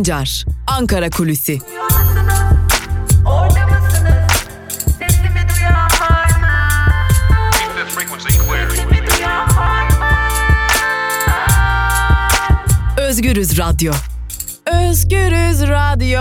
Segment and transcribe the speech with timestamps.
[0.00, 1.58] Sancar, Ankara Kulüsi.
[12.98, 13.92] Özgürüz Radyo.
[14.66, 16.20] Özgürüz Radyo.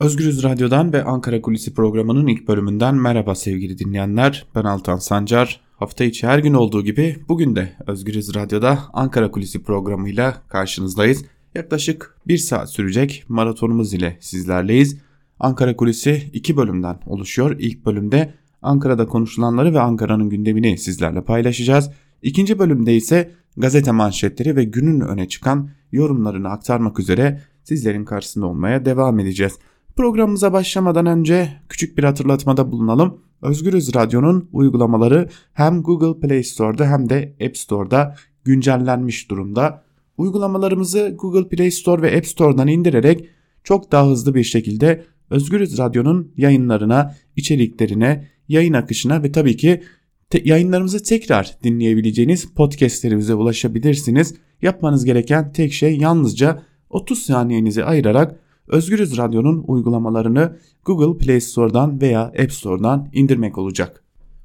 [0.00, 4.46] Özgürüz Radyo'dan ve Ankara Kulisi programının ilk bölümünden merhaba sevgili dinleyenler.
[4.54, 5.60] Ben Altan Sancar.
[5.76, 11.24] Hafta içi her gün olduğu gibi bugün de Özgürüz Radyo'da Ankara Kulisi programıyla karşınızdayız.
[11.54, 14.98] Yaklaşık bir saat sürecek maratonumuz ile sizlerleyiz.
[15.40, 17.56] Ankara Kulisi iki bölümden oluşuyor.
[17.58, 21.90] İlk bölümde Ankara'da konuşulanları ve Ankara'nın gündemini sizlerle paylaşacağız.
[22.22, 28.84] İkinci bölümde ise gazete manşetleri ve günün öne çıkan yorumlarını aktarmak üzere sizlerin karşısında olmaya
[28.84, 29.58] devam edeceğiz.
[29.96, 33.20] Programımıza başlamadan önce küçük bir hatırlatmada bulunalım.
[33.42, 39.83] Özgürüz Radyo'nun uygulamaları hem Google Play Store'da hem de App Store'da güncellenmiş durumda.
[40.18, 43.28] Uygulamalarımızı Google Play Store ve App Store'dan indirerek
[43.64, 49.82] çok daha hızlı bir şekilde Özgürüz Radyo'nun yayınlarına, içeriklerine, yayın akışına ve tabii ki
[50.30, 54.34] te- yayınlarımızı tekrar dinleyebileceğiniz podcastlerimize ulaşabilirsiniz.
[54.62, 62.22] Yapmanız gereken tek şey yalnızca 30 saniyenizi ayırarak Özgürüz Radyo'nun uygulamalarını Google Play Store'dan veya
[62.22, 64.03] App Store'dan indirmek olacak.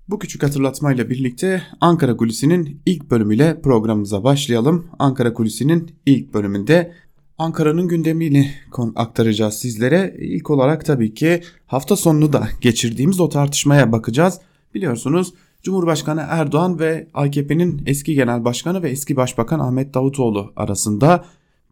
[0.10, 4.88] Bu küçük hatırlatmayla birlikte Ankara Kulisi'nin ilk bölümüyle programımıza başlayalım.
[5.00, 6.94] Ankara Kulisi'nin ilk bölümünde
[7.38, 8.52] Ankara'nın gündemiyle
[8.96, 10.16] aktaracağız sizlere.
[10.20, 14.40] İlk olarak tabii ki hafta sonunu da geçirdiğimiz o tartışmaya bakacağız.
[14.74, 21.26] Biliyorsunuz Cumhurbaşkanı Erdoğan ve AKP'nin eski genel başkanı ve eski başbakan Ahmet Davutoğlu arasında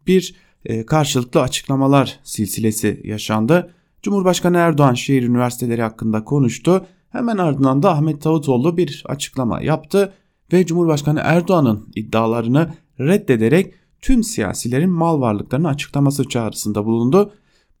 [0.06, 3.74] bir e, karşılıklı açıklamalar silsilesi yaşandı.
[4.02, 6.86] Cumhurbaşkanı Erdoğan şehir üniversiteleri hakkında konuştu.
[7.10, 10.12] Hemen ardından da Ahmet Davutoğlu bir açıklama yaptı
[10.52, 12.68] ve Cumhurbaşkanı Erdoğan'ın iddialarını
[13.00, 17.32] reddederek tüm siyasilerin mal varlıklarını açıklaması çağrısında bulundu.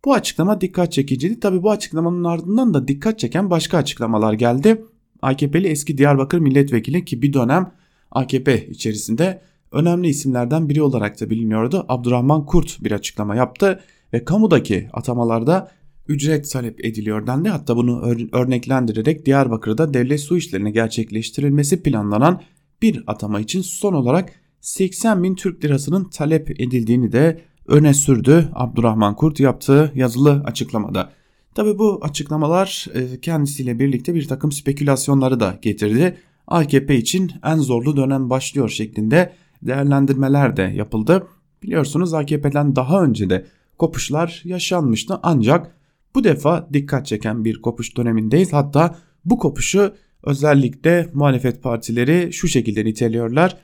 [0.04, 1.40] Bu açıklama dikkat çekiciydi.
[1.40, 4.84] Tabi bu açıklamanın ardından da dikkat çeken başka açıklamalar geldi.
[5.22, 7.72] AKP'li eski Diyarbakır milletvekili ki bir dönem
[8.10, 11.86] AKP içerisinde önemli isimlerden biri olarak da biliniyordu.
[11.88, 13.80] Abdurrahman Kurt bir açıklama yaptı
[14.12, 15.70] ve kamudaki atamalarda
[16.08, 17.48] ücret talep ediliyor dendi.
[17.48, 18.00] Hatta bunu
[18.32, 22.42] örneklendirerek Diyarbakır'da devlet su işlerine gerçekleştirilmesi planlanan
[22.82, 29.16] bir atama için son olarak 80 bin Türk lirasının talep edildiğini de öne sürdü Abdurrahman
[29.16, 31.12] Kurt yaptığı yazılı açıklamada.
[31.54, 36.16] Tabi bu açıklamalar e, kendisiyle birlikte bir takım spekülasyonları da getirdi.
[36.46, 39.32] AKP için en zorlu dönem başlıyor şeklinde
[39.62, 41.26] değerlendirmeler de yapıldı.
[41.62, 43.46] Biliyorsunuz AKP'den daha önce de
[43.78, 45.77] kopuşlar yaşanmıştı ancak
[46.18, 48.52] bu defa dikkat çeken bir kopuş dönemindeyiz.
[48.52, 53.56] Hatta bu kopuşu özellikle muhalefet partileri şu şekilde niteliyorlar.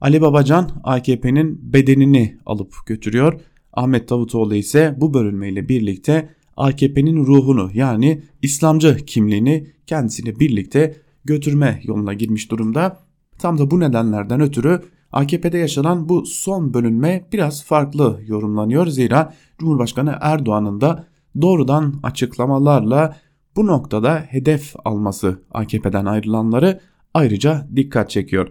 [0.00, 3.40] Ali Babacan AKP'nin bedenini alıp götürüyor.
[3.72, 12.14] Ahmet Davutoğlu ise bu bölünmeyle birlikte AKP'nin ruhunu yani İslamcı kimliğini kendisiyle birlikte götürme yoluna
[12.14, 12.98] girmiş durumda.
[13.38, 14.82] Tam da bu nedenlerden ötürü
[15.12, 18.86] AKP'de yaşanan bu son bölünme biraz farklı yorumlanıyor.
[18.86, 23.16] Zira Cumhurbaşkanı Erdoğan'ın da doğrudan açıklamalarla
[23.56, 26.80] bu noktada hedef alması AKP'den ayrılanları
[27.14, 28.48] ayrıca dikkat çekiyor.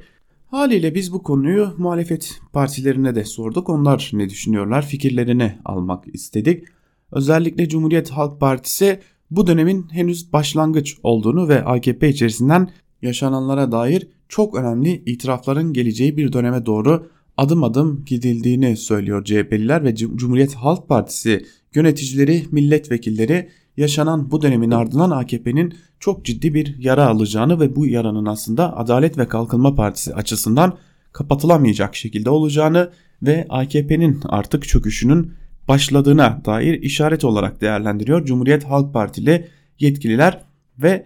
[0.47, 3.69] Haliyle biz bu konuyu muhalefet partilerine de sorduk.
[3.69, 6.63] Onlar ne düşünüyorlar fikirlerini almak istedik.
[7.11, 8.99] Özellikle Cumhuriyet Halk Partisi
[9.31, 12.69] bu dönemin henüz başlangıç olduğunu ve AKP içerisinden
[13.01, 17.07] yaşananlara dair çok önemli itirafların geleceği bir döneme doğru
[17.37, 21.45] adım adım gidildiğini söylüyor CHP'liler ve Cumhuriyet Halk Partisi
[21.75, 28.25] yöneticileri, milletvekilleri yaşanan bu dönemin ardından AKP'nin çok ciddi bir yara alacağını ve bu yaranın
[28.25, 30.77] aslında Adalet ve Kalkınma Partisi açısından
[31.13, 32.91] kapatılamayacak şekilde olacağını
[33.23, 35.33] ve AKP'nin artık çöküşünün
[35.67, 39.47] başladığına dair işaret olarak değerlendiriyor Cumhuriyet Halk Partili
[39.79, 40.41] yetkililer
[40.77, 41.05] ve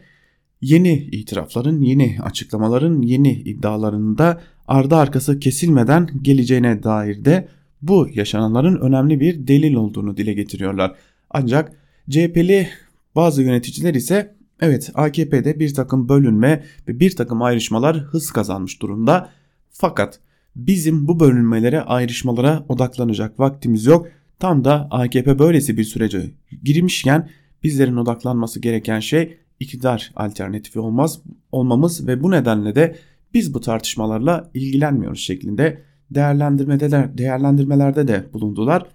[0.62, 7.48] yeni itirafların, yeni açıklamaların, yeni iddialarının da ardı arkası kesilmeden geleceğine dair de
[7.82, 10.96] bu yaşananların önemli bir delil olduğunu dile getiriyorlar.
[11.30, 11.72] Ancak
[12.10, 12.68] CHP'li
[13.16, 19.30] bazı yöneticiler ise evet AKP'de bir takım bölünme ve bir takım ayrışmalar hız kazanmış durumda.
[19.70, 20.20] Fakat
[20.56, 24.08] bizim bu bölünmelere ayrışmalara odaklanacak vaktimiz yok.
[24.40, 26.32] Tam da AKP böylesi bir sürece
[26.64, 27.30] girmişken
[27.64, 31.22] bizlerin odaklanması gereken şey iktidar alternatifi olmaz
[31.52, 32.96] olmamız ve bu nedenle de
[33.34, 35.82] biz bu tartışmalarla ilgilenmiyoruz şeklinde
[36.12, 38.86] değerlendirmeler değerlendirmelerde de bulundular.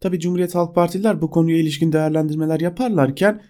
[0.00, 3.40] Tabi Cumhuriyet Halk Partililer bu konuya ilişkin değerlendirmeler yaparlarken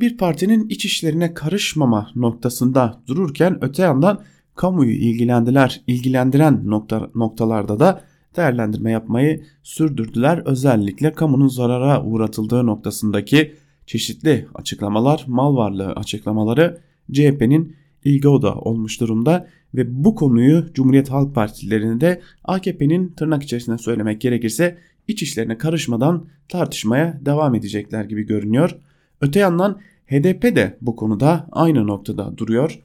[0.00, 4.22] bir partinin iç işlerine karışmama noktasında dururken öte yandan
[4.54, 8.00] kamuyu ilgilendiler, ilgilendiren nokta, noktalarda da
[8.36, 10.42] değerlendirme yapmayı sürdürdüler.
[10.44, 13.54] Özellikle kamunun zarara uğratıldığı noktasındaki
[13.86, 16.80] çeşitli açıklamalar, mal varlığı açıklamaları
[17.12, 24.20] CHP'nin ilgi odağı olmuş durumda ve bu konuyu Cumhuriyet Halk Partilerinde AKP'nin tırnak içerisinde söylemek
[24.20, 28.76] gerekirse iç işlerine karışmadan tartışmaya devam edecekler gibi görünüyor.
[29.20, 32.80] Öte yandan HDP de bu konuda aynı noktada duruyor.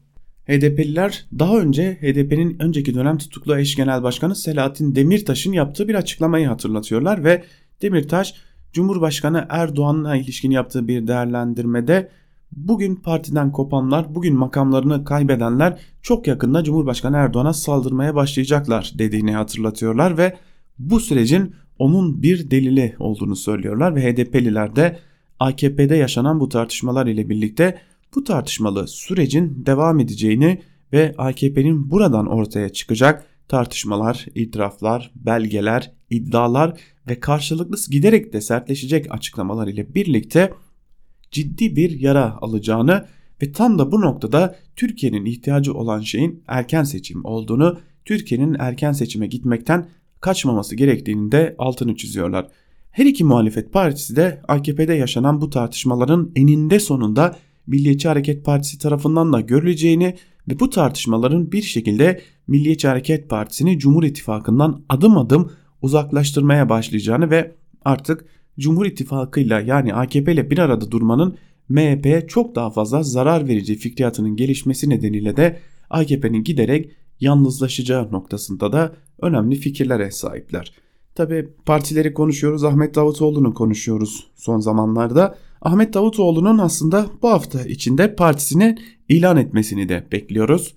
[0.48, 6.48] HDP'liler daha önce HDP'nin önceki dönem tutuklu eş genel başkanı Selahattin Demirtaş'ın yaptığı bir açıklamayı
[6.48, 7.44] hatırlatıyorlar ve
[7.82, 8.34] Demirtaş
[8.74, 12.10] Cumhurbaşkanı Erdoğan'a ilişkin yaptığı bir değerlendirmede
[12.56, 20.38] bugün partiden kopanlar, bugün makamlarını kaybedenler çok yakında Cumhurbaşkanı Erdoğan'a saldırmaya başlayacaklar dediğini hatırlatıyorlar ve
[20.80, 25.00] bu sürecin onun bir delili olduğunu söylüyorlar ve HDP'liler de
[25.40, 27.80] AKP'de yaşanan bu tartışmalar ile birlikte
[28.16, 30.62] bu tartışmalı sürecin devam edeceğini
[30.94, 39.68] ve AKP'nin buradan ortaya çıkacak tartışmalar, itiraflar, belgeler, iddialar ve karşılıklı giderek de sertleşecek açıklamalar
[39.68, 40.54] ile birlikte
[41.36, 43.06] ciddi bir yara alacağını
[43.42, 49.28] ve tam da bu noktada Türkiye'nin ihtiyacı olan şeyin erken seçim olduğunu, Türkiye'nin erken seçime
[49.28, 49.88] gitmekten
[50.22, 52.48] kaçmaması gerektiğini de altını çiziyorlar.
[52.92, 57.36] Her iki muhalefet partisi de AKP'de yaşanan bu tartışmaların eninde sonunda
[57.68, 60.16] Milliyetçi Hareket Partisi tarafından da görüleceğini
[60.50, 67.56] ve bu tartışmaların bir şekilde Milliyetçi Hareket Partisi'ni Cumhur İttifakı'ndan adım adım uzaklaştırmaya başlayacağını ve
[67.86, 68.26] artık
[68.60, 71.38] Cumhur İttifakı'yla yani AKP ile bir arada durmanın
[71.70, 75.60] MHP'ye çok daha fazla zarar verici fikriyatının gelişmesi nedeniyle de
[75.90, 80.74] AKP'nin giderek yalnızlaşacağı noktasında da önemli fikirlere sahipler.
[81.16, 85.38] Tabi partileri konuşuyoruz Ahmet Davutoğlu'nu konuşuyoruz son zamanlarda.
[85.62, 88.78] Ahmet Davutoğlu'nun aslında bu hafta içinde partisini
[89.10, 90.76] ilan etmesini de bekliyoruz.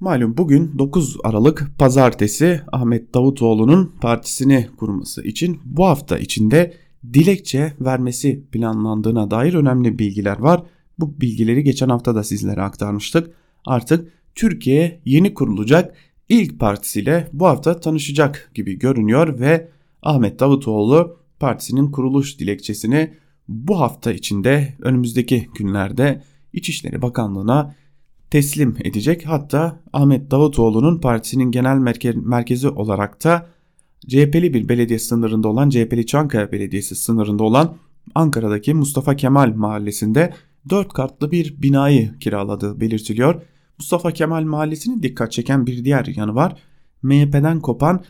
[0.00, 6.74] Malum bugün 9 Aralık pazartesi Ahmet Davutoğlu'nun partisini kurması için bu hafta içinde
[7.14, 10.62] dilekçe vermesi planlandığına dair önemli bilgiler var.
[10.98, 13.30] Bu bilgileri geçen hafta da sizlere aktarmıştık.
[13.64, 15.94] Artık Türkiye yeni kurulacak
[16.28, 19.68] ilk partisiyle bu hafta tanışacak gibi görünüyor ve
[20.02, 23.14] Ahmet Davutoğlu partisinin kuruluş dilekçesini
[23.48, 27.74] bu hafta içinde önümüzdeki günlerde İçişleri Bakanlığı'na
[28.30, 29.26] teslim edecek.
[29.26, 33.46] Hatta Ahmet Davutoğlu'nun partisinin genel merkezi olarak da
[34.08, 37.76] CHP'li bir belediye sınırında olan CHP'li Çankaya Belediyesi sınırında olan
[38.14, 40.34] Ankara'daki Mustafa Kemal Mahallesi'nde
[40.70, 43.42] 4 katlı bir binayı kiraladığı belirtiliyor.
[43.78, 46.60] Mustafa Kemal Mahallesi'nin dikkat çeken bir diğer yanı var.
[47.02, 48.04] MHP'den kopan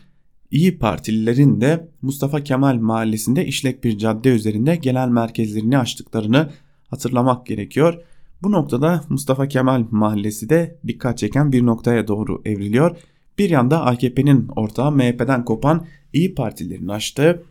[0.51, 6.49] İyi Partililerin de Mustafa Kemal Mahallesi'nde işlek bir cadde üzerinde genel merkezlerini açtıklarını
[6.87, 8.01] hatırlamak gerekiyor.
[8.43, 12.97] Bu noktada Mustafa Kemal Mahallesi de dikkat çeken bir noktaya doğru evriliyor.
[13.37, 17.43] Bir yanda AKP'nin ortağı MHP'den kopan İyi Partilerin açtığı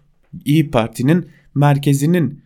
[0.45, 2.43] İyi Parti'nin merkezinin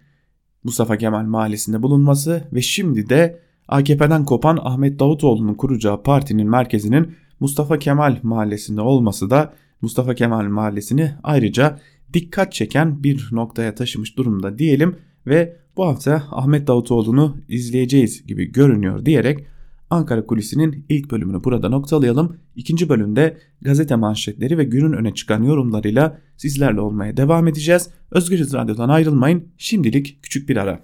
[0.65, 7.79] Mustafa Kemal Mahallesi'nde bulunması ve şimdi de AKP'den kopan Ahmet Davutoğlu'nun kuracağı partinin merkezinin Mustafa
[7.79, 11.79] Kemal Mahallesi'nde olması da Mustafa Kemal Mahallesi'ni ayrıca
[12.13, 14.97] dikkat çeken bir noktaya taşımış durumda diyelim
[15.27, 19.47] ve bu hafta Ahmet Davutoğlu'nu izleyeceğiz gibi görünüyor diyerek
[19.91, 22.37] Ankara Kulisi'nin ilk bölümünü burada noktalayalım.
[22.57, 27.91] İkinci bölümde gazete manşetleri ve günün öne çıkan yorumlarıyla sizlerle olmaya devam edeceğiz.
[28.11, 29.49] Özgürüz Radyo'dan ayrılmayın.
[29.59, 30.81] Şimdilik küçük bir ara.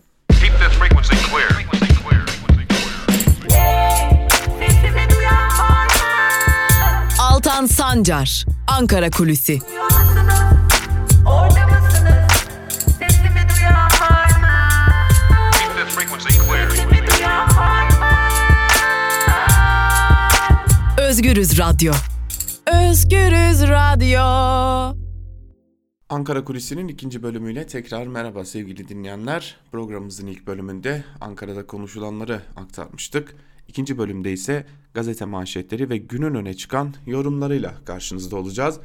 [7.21, 8.45] Altan Sancar,
[8.79, 9.59] Ankara Kulüsi.
[21.17, 21.93] Özgürüz Radyo.
[22.67, 24.21] Özgürüz Radyo.
[26.09, 29.57] Ankara Kulisi'nin ikinci bölümüyle tekrar merhaba sevgili dinleyenler.
[29.73, 33.37] Programımızın ilk bölümünde Ankara'da konuşulanları aktarmıştık.
[33.69, 38.81] İkinci bölümde ise gazete manşetleri ve günün öne çıkan yorumlarıyla karşınızda olacağız.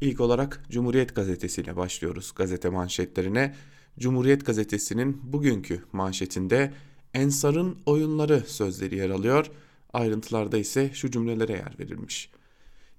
[0.00, 3.54] İlk olarak Cumhuriyet Gazetesi ile başlıyoruz gazete manşetlerine.
[3.98, 6.72] Cumhuriyet Gazetesi'nin bugünkü manşetinde
[7.14, 9.50] Ensar'ın oyunları sözleri yer alıyor.
[9.94, 12.30] Ayrıntılarda ise şu cümlelere yer verilmiş.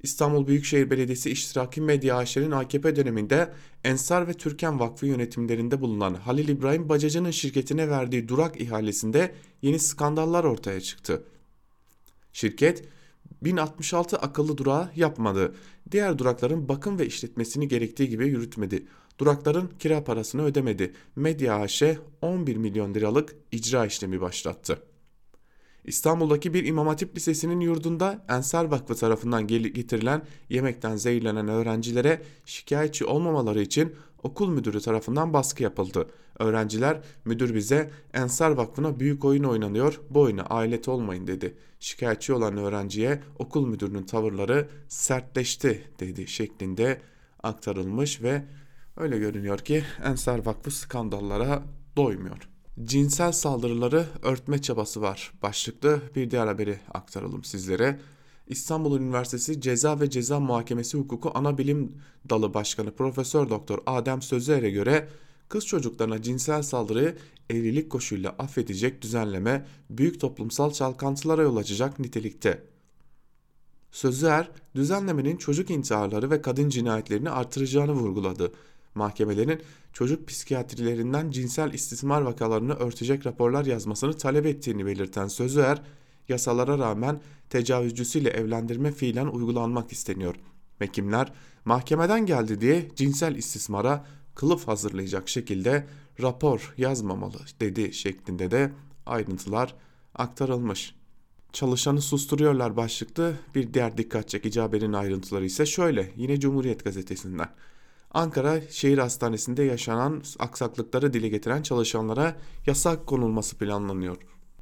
[0.03, 6.47] İstanbul Büyükşehir Belediyesi İştiraki Medya AŞ'nin AKP döneminde Ensar ve Türken Vakfı yönetimlerinde bulunan Halil
[6.47, 11.23] İbrahim Bacacı'nın şirketine verdiği durak ihalesinde yeni skandallar ortaya çıktı.
[12.33, 12.83] Şirket
[13.41, 15.55] 1066 akıllı durağı yapmadı.
[15.91, 18.85] Diğer durakların bakım ve işletmesini gerektiği gibi yürütmedi.
[19.19, 20.93] Durakların kira parasını ödemedi.
[21.15, 21.83] Medya AŞ
[22.21, 24.79] 11 milyon liralık icra işlemi başlattı.
[25.85, 33.61] İstanbul'daki bir İmam Hatip Lisesi'nin yurdunda Ensar Vakfı tarafından getirilen yemekten zehirlenen öğrencilere şikayetçi olmamaları
[33.61, 36.07] için okul müdürü tarafından baskı yapıldı.
[36.39, 41.57] Öğrenciler müdür bize Ensar Vakfı'na büyük oyun oynanıyor bu oyuna alet olmayın dedi.
[41.79, 47.01] Şikayetçi olan öğrenciye okul müdürünün tavırları sertleşti dedi şeklinde
[47.43, 48.43] aktarılmış ve
[48.97, 51.63] öyle görünüyor ki Ensar Vakfı skandallara
[51.97, 52.54] doymuyor.
[52.83, 57.99] Cinsel saldırıları örtme çabası var başlıklı bir diğer haberi aktaralım sizlere.
[58.47, 61.95] İstanbul Üniversitesi Ceza ve Ceza Muhakemesi Hukuku Ana Bilim
[62.29, 65.09] Dalı Başkanı Profesör Doktor Adem Sözer'e göre
[65.49, 67.17] kız çocuklarına cinsel saldırıyı
[67.49, 72.63] evlilik koşuluyla affedecek düzenleme büyük toplumsal çalkantılara yol açacak nitelikte.
[73.91, 78.51] Sözler düzenlemenin çocuk intiharları ve kadın cinayetlerini artıracağını vurguladı.
[78.95, 79.61] Mahkemelerin
[79.93, 85.81] çocuk psikiyatrilerinden cinsel istismar vakalarını örtecek raporlar yazmasını talep ettiğini belirten Sözler,
[86.29, 90.35] yasalara rağmen tecavüzcüsüyle evlendirme fiilen uygulanmak isteniyor.
[90.79, 91.33] Hekimler
[91.65, 95.87] mahkemeden geldi diye cinsel istismara kılıf hazırlayacak şekilde
[96.21, 98.71] rapor yazmamalı dedi şeklinde de
[99.05, 99.75] ayrıntılar
[100.15, 100.95] aktarılmış.
[101.53, 107.49] Çalışanı susturuyorlar başlıklı bir diğer dikkat çekici haberin ayrıntıları ise şöyle yine Cumhuriyet gazetesinden.
[108.15, 114.17] Ankara Şehir Hastanesi'nde yaşanan aksaklıkları dile getiren çalışanlara yasak konulması planlanıyor.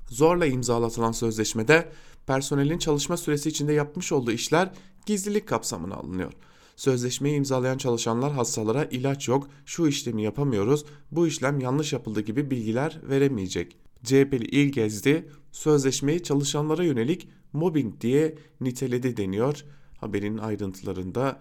[0.10, 1.90] Zorla imzalatılan sözleşmede
[2.28, 4.72] personelin çalışma süresi içinde yapmış olduğu işler
[5.06, 6.34] gizlilik kapsamına alınıyor.
[6.76, 13.00] Sözleşmeyi imzalayan çalışanlar hastalara ilaç yok, şu işlemi yapamıyoruz, bu işlem yanlış yapıldı gibi bilgiler
[13.04, 13.78] veremeyecek.
[14.04, 19.66] CHP'li İl Gezdi sözleşmeyi çalışanlara yönelik mobbing diye niteledi deniyor
[19.98, 21.40] haberin ayrıntılarında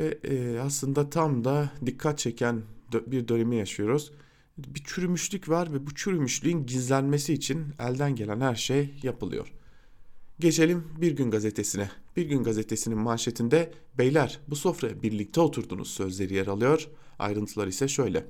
[0.00, 2.62] ve e, aslında tam da dikkat çeken
[3.06, 4.12] bir dönemi yaşıyoruz.
[4.58, 9.52] Bir çürümüşlük var ve bu çürümüşlüğün gizlenmesi için elden gelen her şey yapılıyor.
[10.38, 11.90] Geçelim Bir Gün Gazetesi'ne.
[12.16, 16.88] Bir Gün Gazetesi'nin manşetinde beyler bu sofraya birlikte oturdunuz sözleri yer alıyor.
[17.18, 18.26] Ayrıntılar ise şöyle.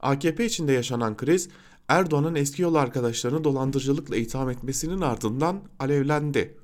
[0.00, 1.48] AKP içinde yaşanan kriz
[1.88, 6.56] Erdoğan'ın eski yol arkadaşlarını dolandırıcılıkla itham etmesinin ardından alevlendi.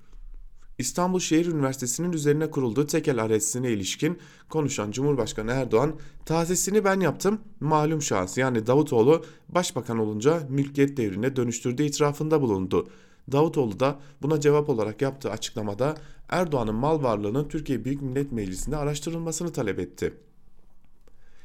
[0.82, 5.94] İstanbul Şehir Üniversitesi'nin üzerine kurulduğu tekel arresine ilişkin konuşan Cumhurbaşkanı Erdoğan,
[6.26, 12.88] tazesini ben yaptım, malum şahıs yani Davutoğlu başbakan olunca mülkiyet devrine dönüştürdüğü itirafında bulundu.
[13.32, 15.94] Davutoğlu da buna cevap olarak yaptığı açıklamada
[16.28, 20.14] Erdoğan'ın mal varlığının Türkiye Büyük Millet Meclisi'nde araştırılmasını talep etti.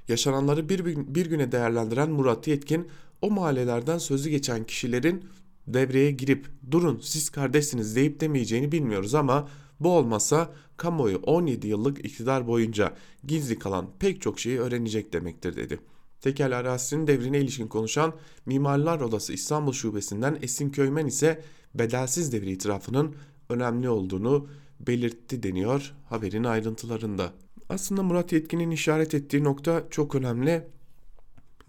[0.08, 2.88] Yaşananları bir, bir güne değerlendiren Murat Yetkin,
[3.22, 5.25] o mahallelerden sözü geçen kişilerin
[5.68, 9.48] devreye girip durun siz kardeşsiniz deyip demeyeceğini bilmiyoruz ama
[9.80, 12.94] bu olmasa kamuoyu 17 yıllık iktidar boyunca
[13.24, 15.80] gizli kalan pek çok şeyi öğrenecek demektir dedi.
[16.22, 18.14] Tekel arazisinin devrine ilişkin konuşan
[18.46, 21.44] Mimarlar Odası İstanbul Şubesi'nden Esin Köymen ise
[21.76, 23.16] bedelsiz devri itirafının
[23.50, 27.34] önemli olduğunu belirtti deniyor haberin ayrıntılarında.
[27.70, 30.68] Aslında Murat Yetkin'in işaret ettiği nokta çok önemli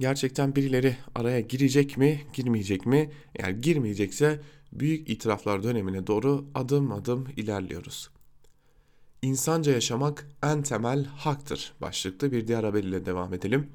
[0.01, 3.11] gerçekten birileri araya girecek mi, girmeyecek mi?
[3.35, 4.41] Eğer girmeyecekse
[4.73, 8.11] büyük itiraflar dönemine doğru adım adım ilerliyoruz.
[9.23, 13.71] İnsanca yaşamak en temel haktır başlıklı bir diğer haberiyle devam edelim.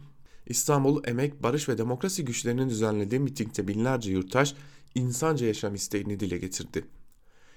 [0.46, 4.56] İstanbul Emek, Barış ve Demokrasi güçlerinin düzenlediği mitingde binlerce yurttaş
[4.96, 6.86] insanca yaşam isteğini dile getirdi.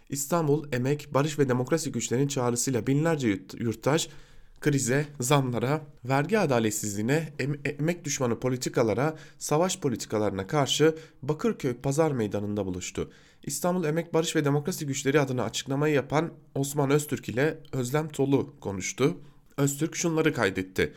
[0.09, 4.09] İstanbul Emek, Barış ve Demokrasi güçlerinin çağrısıyla binlerce yurttaş
[4.61, 13.11] krize, zamlara, vergi adaletsizliğine, em emek düşmanı politikalara, savaş politikalarına karşı Bakırköy Pazar Meydanı'nda buluştu.
[13.43, 19.17] İstanbul Emek Barış ve Demokrasi Güçleri adına açıklamayı yapan Osman Öztürk ile Özlem Tolu konuştu.
[19.57, 20.93] Öztürk şunları kaydetti.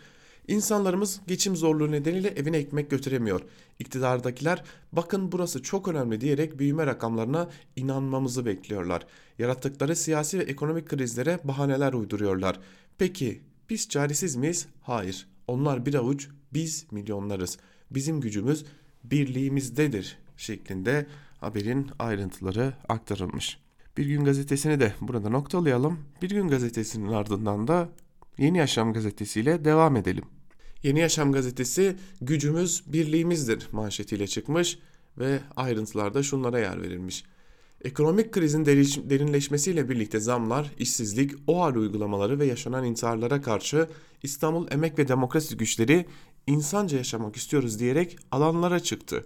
[0.47, 3.41] İnsanlarımız geçim zorluğu nedeniyle evine ekmek götüremiyor.
[3.79, 9.05] İktidardakiler bakın burası çok önemli diyerek büyüme rakamlarına inanmamızı bekliyorlar.
[9.39, 12.59] Yarattıkları siyasi ve ekonomik krizlere bahaneler uyduruyorlar.
[12.97, 14.67] Peki biz çaresiz miyiz?
[14.81, 15.27] Hayır.
[15.47, 17.57] Onlar bir avuç, biz milyonlarız.
[17.91, 18.65] Bizim gücümüz
[19.03, 21.05] birliğimizdedir şeklinde
[21.37, 23.59] haberin ayrıntıları aktarılmış.
[23.97, 25.99] Bir gün gazetesini de burada noktalayalım.
[26.21, 27.89] Bir gün gazetesinin ardından da
[28.37, 30.23] Yeni Yaşam gazetesiyle devam edelim.
[30.83, 34.79] Yeni Yaşam gazetesi gücümüz birliğimizdir manşetiyle çıkmış
[35.17, 37.23] ve ayrıntılarda şunlara yer verilmiş.
[37.83, 38.65] Ekonomik krizin
[39.09, 43.87] derinleşmesiyle birlikte zamlar, işsizlik, OAR uygulamaları ve yaşanan intiharlara karşı
[44.23, 46.05] İstanbul Emek ve Demokrasi güçleri
[46.47, 49.25] insanca yaşamak istiyoruz diyerek alanlara çıktı.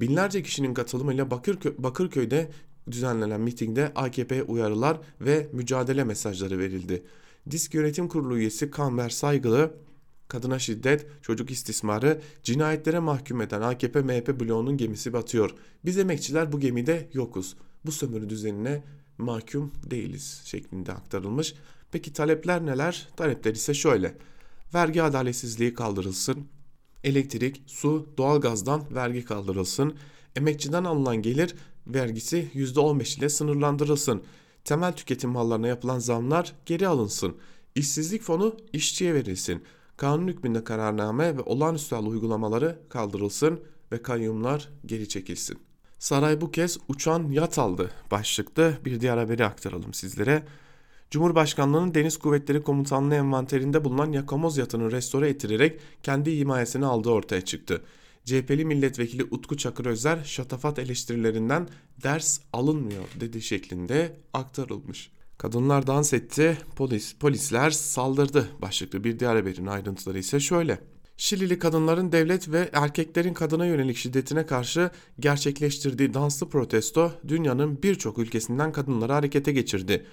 [0.00, 2.50] Binlerce kişinin katılımıyla Bakırkö Bakırköy'de
[2.90, 7.02] düzenlenen mitingde AKP'ye uyarılar ve mücadele mesajları verildi.
[7.50, 9.74] Disk Yönetim Kurulu üyesi Kamber Saygılı,
[10.28, 15.54] kadına şiddet, çocuk istismarı, cinayetlere mahkum eden AKP-MHP bloğunun gemisi batıyor.
[15.84, 17.56] Biz emekçiler bu gemide yokuz.
[17.84, 18.82] Bu sömürü düzenine
[19.18, 21.54] mahkum değiliz şeklinde aktarılmış.
[21.92, 23.08] Peki talepler neler?
[23.16, 24.14] Talepler ise şöyle.
[24.74, 26.48] Vergi adaletsizliği kaldırılsın.
[27.04, 29.94] Elektrik, su, doğalgazdan vergi kaldırılsın.
[30.36, 31.54] Emekçiden alınan gelir
[31.86, 34.22] vergisi %15 ile sınırlandırılsın.
[34.64, 37.36] Temel tüketim mallarına yapılan zamlar geri alınsın.
[37.74, 39.62] İşsizlik fonu işçiye verilsin.
[39.96, 43.60] Kanun hükmünde kararname ve olağanüstü hal uygulamaları kaldırılsın
[43.92, 45.58] ve kayyumlar geri çekilsin.
[46.02, 50.42] Saray bu kez uçan yat aldı başlıklı bir diğer haberi aktaralım sizlere.
[51.10, 57.82] Cumhurbaşkanlığının Deniz Kuvvetleri Komutanlığı envanterinde bulunan Yakamoz yatını restore ettirerek kendi himayesine aldığı ortaya çıktı.
[58.24, 61.68] CHP'li milletvekili Utku Çakır Özer şatafat eleştirilerinden
[62.02, 65.10] ders alınmıyor dedi şeklinde aktarılmış.
[65.38, 70.91] Kadınlar dans etti, polis, polisler saldırdı başlıklı bir diğer haberin ayrıntıları ise şöyle.
[71.16, 74.90] Şilili kadınların devlet ve erkeklerin kadına yönelik şiddetine karşı
[75.20, 80.06] gerçekleştirdiği danslı protesto dünyanın birçok ülkesinden kadınları harekete geçirdi.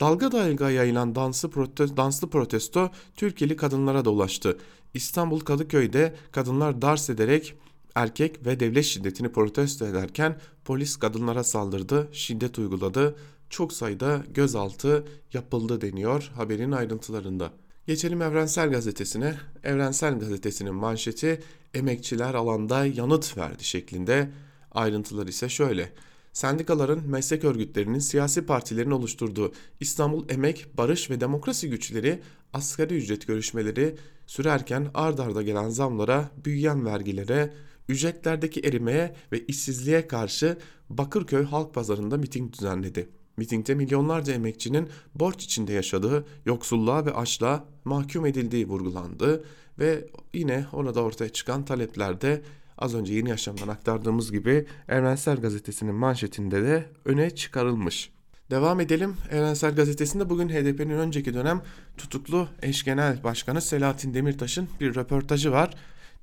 [0.00, 4.58] Dalga dalga yayılan dansı protesto, danslı protesto Türkiye'li kadınlara da ulaştı.
[4.94, 7.54] İstanbul Kadıköy'de kadınlar dans ederek
[7.94, 13.16] erkek ve devlet şiddetini protesto ederken polis kadınlara saldırdı, şiddet uyguladı.
[13.50, 17.52] Çok sayıda gözaltı yapıldı deniyor haberin ayrıntılarında.
[17.86, 19.36] Geçelim Evrensel Gazetesi'ne.
[19.64, 21.40] Evrensel Gazetesi'nin manşeti
[21.74, 24.30] emekçiler alanda yanıt verdi şeklinde.
[24.70, 25.92] Ayrıntılar ise şöyle.
[26.32, 32.20] Sendikaların, meslek örgütlerinin, siyasi partilerin oluşturduğu İstanbul Emek, Barış ve Demokrasi güçleri
[32.52, 33.96] asgari ücret görüşmeleri
[34.26, 37.54] sürerken ard arda gelen zamlara, büyüyen vergilere,
[37.88, 40.58] ücretlerdeki erimeye ve işsizliğe karşı
[40.90, 43.08] Bakırköy Halk Pazarı'nda miting düzenledi.
[43.36, 49.44] Mitingde milyonlarca emekçinin borç içinde yaşadığı, yoksulluğa ve açlığa mahkum edildiği vurgulandı
[49.78, 52.42] ve yine orada ortaya çıkan taleplerde
[52.78, 58.10] az önce Yeni Yaşam'dan aktardığımız gibi Evrensel Gazetesi'nin manşetinde de öne çıkarılmış.
[58.50, 59.16] Devam edelim.
[59.30, 61.62] Evrensel Gazetesi'nde bugün HDP'nin önceki dönem
[61.96, 65.74] tutuklu eş genel başkanı Selahattin Demirtaş'ın bir röportajı var.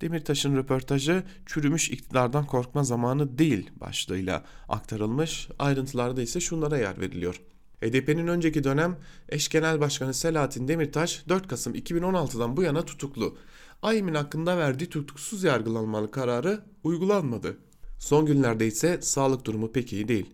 [0.02, 5.50] Demirtaş'ın röportajı çürümüş iktidardan korkma zamanı değil başlığıyla aktarılmış.
[5.60, 7.42] Ayrıntılarda ise şunlara yer veriliyor.
[7.82, 8.98] HDP'nin önceki dönem
[9.30, 13.38] eş genel başkanı Selahattin Demirtaş 4 Kasım 2016'dan bu yana tutuklu.
[13.82, 17.58] AYİM'in hakkında verdiği tutuksuz yargılanmalı kararı uygulanmadı.
[18.00, 20.34] Son günlerde ise sağlık durumu pek iyi değil.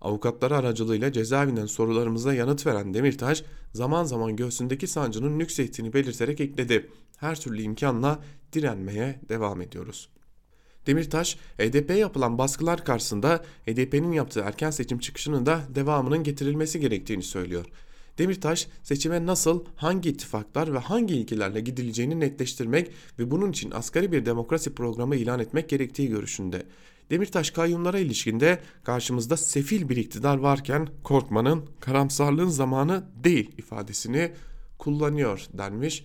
[0.00, 6.90] Avukatları aracılığıyla cezaevinden sorularımıza yanıt veren Demirtaş zaman zaman göğsündeki sancının nüksettiğini belirterek ekledi.
[7.16, 8.18] Her türlü imkanla
[8.54, 10.08] direnmeye devam ediyoruz.
[10.86, 17.66] Demirtaş, HDP'ye yapılan baskılar karşısında HDP'nin yaptığı erken seçim çıkışının da devamının getirilmesi gerektiğini söylüyor.
[18.18, 24.26] Demirtaş seçime nasıl, hangi ittifaklar ve hangi ilkelerle gidileceğini netleştirmek ve bunun için asgari bir
[24.26, 26.66] demokrasi programı ilan etmek gerektiği görüşünde.
[27.10, 34.32] Demirtaş kayyumlara ilişkinde karşımızda sefil bir iktidar varken korkmanın, karamsarlığın zamanı değil ifadesini
[34.78, 36.04] kullanıyor denmiş.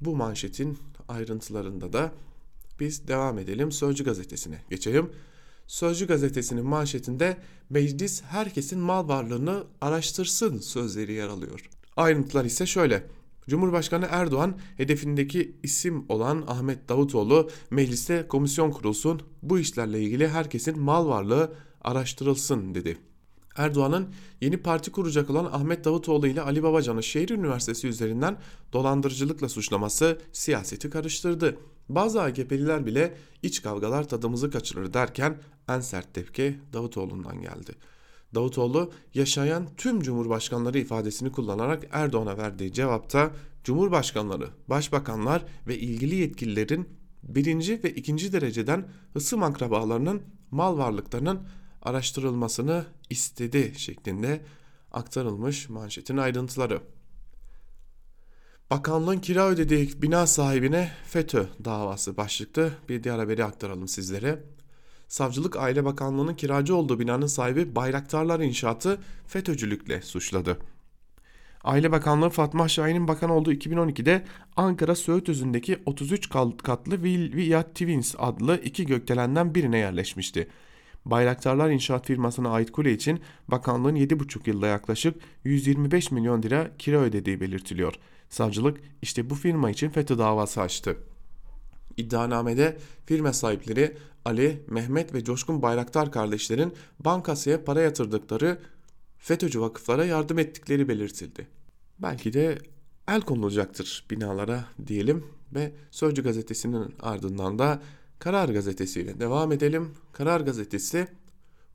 [0.00, 2.12] Bu manşetin ayrıntılarında da
[2.80, 5.10] biz devam edelim Sözcü gazetesine geçelim.
[5.66, 7.36] Sözcü gazetesinin manşetinde
[7.70, 11.70] meclis herkesin mal varlığını araştırsın sözleri yer alıyor.
[11.96, 13.06] Ayrıntılar ise şöyle.
[13.48, 21.08] Cumhurbaşkanı Erdoğan hedefindeki isim olan Ahmet Davutoğlu mecliste komisyon kurulsun bu işlerle ilgili herkesin mal
[21.08, 22.98] varlığı araştırılsın dedi.
[23.56, 24.08] Erdoğan'ın
[24.40, 28.36] yeni parti kuracak olan Ahmet Davutoğlu ile Ali Babacan'ı şehir üniversitesi üzerinden
[28.72, 31.58] dolandırıcılıkla suçlaması siyaseti karıştırdı.
[31.88, 35.38] Bazı AKP'liler bile iç kavgalar tadımızı kaçırır derken
[35.68, 37.72] en sert tepki Davutoğlu'ndan geldi.
[38.34, 43.30] Davutoğlu yaşayan tüm cumhurbaşkanları ifadesini kullanarak Erdoğan'a verdiği cevapta
[43.64, 46.88] cumhurbaşkanları, başbakanlar ve ilgili yetkililerin
[47.22, 51.40] birinci ve ikinci dereceden hısım akrabalarının mal varlıklarının
[51.84, 54.40] araştırılmasını istedi şeklinde
[54.92, 56.80] aktarılmış manşetin ayrıntıları.
[58.70, 64.42] Bakanlığın kira ödediği bina sahibine FETÖ davası başlıklı bir diğer haberi aktaralım sizlere.
[65.08, 70.58] Savcılık Aile Bakanlığı'nın kiracı olduğu binanın sahibi Bayraktarlar İnşaatı FETÖ'cülükle suçladı.
[71.64, 74.24] Aile Bakanlığı Fatma Şahin'in bakan olduğu 2012'de
[74.56, 76.28] Ankara Söğütözü'ndeki 33
[76.62, 80.48] katlı Villa Twins adlı iki gökdelenden birine yerleşmişti.
[81.04, 87.40] Bayraktarlar İnşaat firmasına ait kule için bakanlığın 7,5 yılda yaklaşık 125 milyon lira kira ödediği
[87.40, 87.94] belirtiliyor.
[88.28, 90.96] Savcılık işte bu firma için FETÖ davası açtı.
[91.96, 98.58] İddianamede firma sahipleri Ali, Mehmet ve Coşkun Bayraktar kardeşlerin bankasıya para yatırdıkları
[99.18, 101.46] FETÖ'cü vakıflara yardım ettikleri belirtildi.
[101.98, 102.58] Belki de
[103.08, 107.82] el konulacaktır binalara diyelim ve Sözcü gazetesinin ardından da
[108.24, 109.90] Karar gazetesiyle devam edelim.
[110.12, 111.08] Karar gazetesi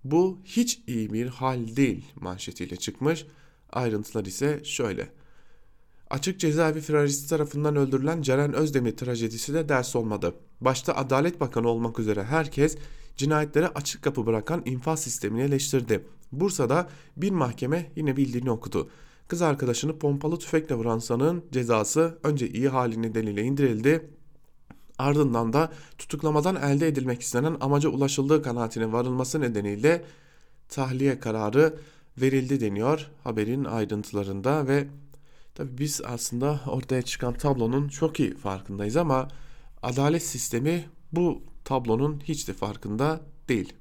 [0.03, 3.25] Bu hiç iyi bir hal değil manşetiyle çıkmış.
[3.71, 5.09] Ayrıntılar ise şöyle.
[6.09, 10.35] Açık cezaevi firaristi tarafından öldürülen Ceren Özdemir trajedisi de ders olmadı.
[10.61, 12.77] Başta Adalet Bakanı olmak üzere herkes
[13.17, 16.05] cinayetlere açık kapı bırakan infaz sistemini eleştirdi.
[16.31, 18.89] Bursa'da bir mahkeme yine bildiğini okudu.
[19.27, 24.18] Kız arkadaşını pompalı tüfekle vuran sanığın cezası önce iyi hali nedeniyle indirildi.
[24.99, 30.05] Ardından da tutuklamadan elde edilmek istenen amaca ulaşıldığı kanaatine varılması nedeniyle
[30.69, 31.79] tahliye kararı
[32.17, 34.87] verildi deniyor haberin ayrıntılarında ve
[35.55, 39.27] tabi biz aslında ortaya çıkan tablonun çok iyi farkındayız ama
[39.83, 43.73] adalet sistemi bu tablonun hiç de farkında değil.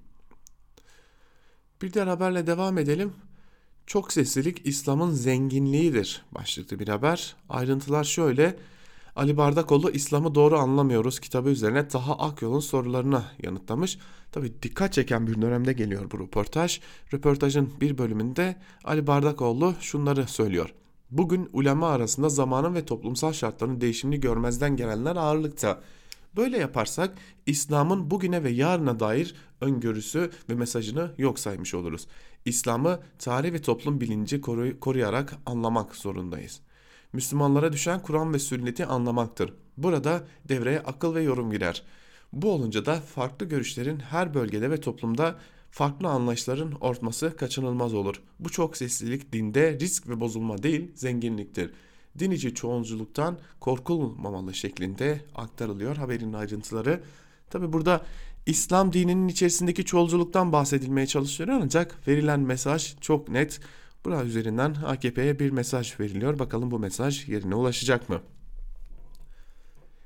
[1.83, 3.12] Bir diğer haberle devam edelim.
[3.87, 7.37] Çok seslilik İslam'ın zenginliğidir başlıklı bir haber.
[7.48, 8.57] Ayrıntılar şöyle.
[9.18, 13.98] Ali Bardakoğlu İslam'ı doğru anlamıyoruz kitabı üzerine Taha Akyol'un sorularına yanıtlamış.
[14.33, 16.81] Tabi dikkat çeken bir dönemde geliyor bu röportaj.
[17.14, 20.74] Röportajın bir bölümünde Ali Bardakoğlu şunları söylüyor.
[21.11, 25.81] Bugün ulema arasında zamanın ve toplumsal şartların değişimini görmezden gelenler ağırlıkta.
[26.37, 27.14] Böyle yaparsak
[27.46, 32.07] İslam'ın bugüne ve yarına dair öngörüsü ve mesajını yok saymış oluruz.
[32.44, 34.40] İslam'ı tarih ve toplum bilinci
[34.81, 36.61] koruyarak anlamak zorundayız.
[37.12, 39.53] Müslümanlara düşen Kur'an ve sünneti anlamaktır.
[39.77, 41.83] Burada devreye akıl ve yorum girer.
[42.33, 45.38] Bu olunca da farklı görüşlerin her bölgede ve toplumda
[45.71, 48.23] farklı anlayışların ortması kaçınılmaz olur.
[48.40, 51.71] Bu çok seslilik dinde risk ve bozulma değil zenginliktir.
[52.18, 57.03] Din içi çoğunculuktan korkulmamalı şeklinde aktarılıyor haberin ayrıntıları.
[57.51, 58.03] Tabi burada
[58.47, 63.61] İslam dininin içerisindeki çoğulculuktan bahsedilmeye çalışıyor ancak verilen mesaj çok net.
[64.04, 66.38] Bura üzerinden AKP'ye bir mesaj veriliyor.
[66.38, 68.20] Bakalım bu mesaj yerine ulaşacak mı?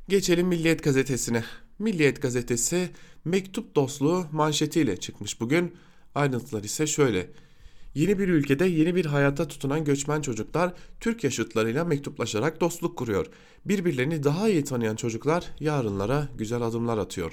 [0.08, 1.44] Geçelim Milliyet gazetesine.
[1.78, 2.90] Milliyet gazetesi
[3.24, 5.74] mektup dostluğu manşetiyle çıkmış bugün.
[6.14, 7.30] Ayrıntılar ise şöyle.
[7.94, 13.26] Yeni bir ülkede yeni bir hayata tutunan göçmen çocuklar Türk yaşıtlarıyla mektuplaşarak dostluk kuruyor.
[13.64, 17.32] Birbirlerini daha iyi tanıyan çocuklar yarınlara güzel adımlar atıyor.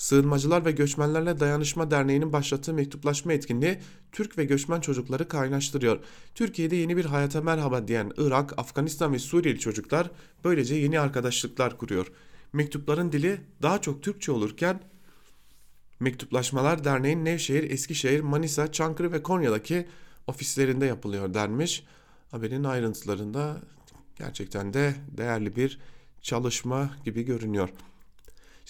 [0.00, 3.78] Sığınmacılar ve Göçmenlerle Dayanışma Derneği'nin başlattığı mektuplaşma etkinliği
[4.12, 5.98] Türk ve göçmen çocukları kaynaştırıyor.
[6.34, 10.10] Türkiye'de yeni bir hayata merhaba diyen Irak, Afganistan ve Suriyeli çocuklar
[10.44, 12.06] böylece yeni arkadaşlıklar kuruyor.
[12.52, 14.80] Mektupların dili daha çok Türkçe olurken
[16.00, 19.86] Mektuplaşmalar Derneği'nin Nevşehir, Eskişehir, Manisa, Çankırı ve Konya'daki
[20.26, 21.84] ofislerinde yapılıyor denmiş.
[22.30, 23.60] Haberin ayrıntılarında
[24.18, 25.78] gerçekten de değerli bir
[26.22, 27.68] çalışma gibi görünüyor.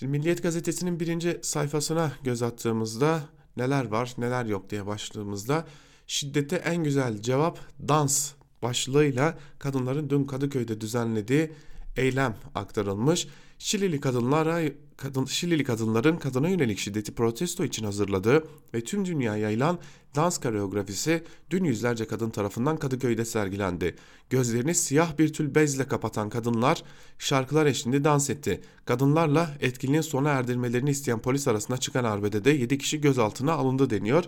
[0.01, 3.23] Şimdi Milliyet Gazetesi'nin birinci sayfasına göz attığımızda
[3.57, 5.67] neler var neler yok diye başladığımızda
[6.07, 7.59] şiddete en güzel cevap
[7.89, 8.33] dans
[8.63, 11.53] başlığıyla kadınların dün Kadıköy'de düzenlediği
[11.97, 13.29] eylem aktarılmış.
[13.63, 14.61] Şilili kadınlara
[14.97, 18.45] kadın, Şilili kadınların kadına yönelik şiddeti protesto için hazırladığı
[18.75, 19.79] ve tüm dünya yayılan
[20.17, 23.97] dans koreografisi dün yüzlerce kadın tarafından Kadıköy'de sergilendi.
[24.31, 26.83] Gözlerini siyah bir tül bezle kapatan kadınlar
[27.19, 28.61] şarkılar eşliğinde dans etti.
[28.85, 34.25] Kadınlarla etkinliğin sona erdirmelerini isteyen polis arasında çıkan arbedede 7 kişi gözaltına alındı deniyor.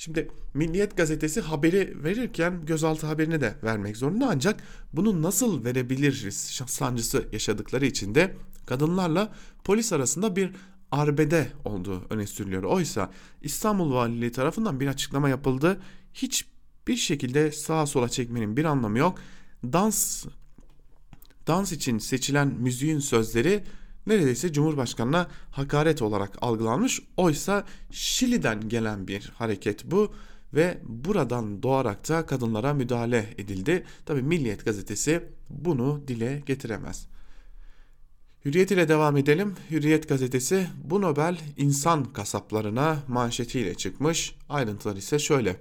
[0.00, 6.36] Şimdi Milliyet gazetesi haberi verirken gözaltı haberini de vermek zorunda ancak bunu nasıl verebiliriz
[6.66, 8.36] sancısı yaşadıkları için de
[8.66, 9.32] kadınlarla
[9.64, 10.52] polis arasında bir
[10.90, 12.62] arbede olduğu öne sürülüyor.
[12.62, 13.10] Oysa
[13.42, 15.80] İstanbul Valiliği tarafından bir açıklama yapıldı.
[16.14, 19.18] Hiçbir şekilde sağa sola çekmenin bir anlamı yok.
[19.64, 20.26] Dans
[21.46, 23.64] dans için seçilen müziğin sözleri
[24.06, 27.00] neredeyse Cumhurbaşkanı'na hakaret olarak algılanmış.
[27.16, 30.14] Oysa Şili'den gelen bir hareket bu
[30.54, 33.84] ve buradan doğarak da kadınlara müdahale edildi.
[34.06, 37.06] Tabi Milliyet gazetesi bunu dile getiremez.
[38.44, 39.54] Hürriyet ile devam edelim.
[39.70, 44.34] Hürriyet gazetesi bu Nobel insan kasaplarına manşetiyle çıkmış.
[44.48, 45.56] Ayrıntılar ise şöyle.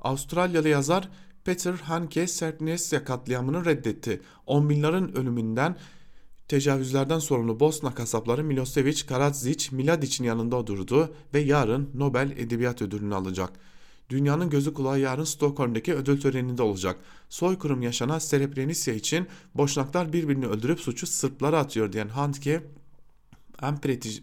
[0.00, 1.08] Avustralyalı yazar
[1.44, 4.20] Peter Hanke Srebrenica katliamını reddetti.
[4.46, 5.76] On binlerin ölümünden
[6.48, 13.52] tecavüzlerden sorumlu Bosna kasapları Milosevic, Karadzic, Miladic'in yanında durdu ve yarın Nobel Edebiyat Ödülünü alacak.
[14.10, 16.96] Dünyanın gözü kulağı yarın Stockholm'daki ödül töreninde olacak.
[17.28, 22.62] Soykırım yaşanan Srebrenica için Boşnaklar birbirini öldürüp suçu Sırplara atıyor diyen Handke
[23.62, 23.78] en,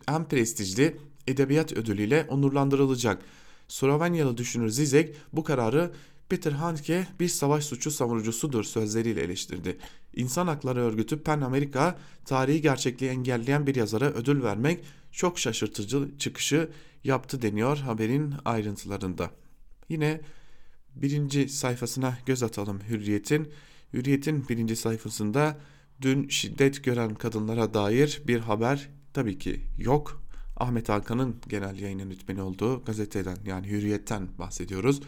[0.08, 3.22] en prestijli edebiyat ödülüyle onurlandırılacak.
[3.68, 5.92] Slovenyalı düşünür Zizek bu kararı
[6.30, 9.78] Peter Handke bir savaş suçu savunucusudur sözleriyle eleştirdi.
[10.16, 16.70] İnsan Hakları Örgütü Pen Amerika tarihi gerçekliği engelleyen bir yazara ödül vermek çok şaşırtıcı çıkışı
[17.04, 19.32] yaptı deniyor haberin ayrıntılarında.
[19.90, 20.22] Yine
[20.96, 23.52] birinci sayfasına göz atalım Hürriyet'in.
[23.94, 25.58] Hürriyet'in birinci sayfasında
[26.02, 30.22] dün şiddet gören kadınlara dair bir haber tabii ki yok.
[30.58, 35.02] Ahmet Hakan'ın genel yayın yönetmeni olduğu gazeteden yani Hürriyet'ten bahsediyoruz.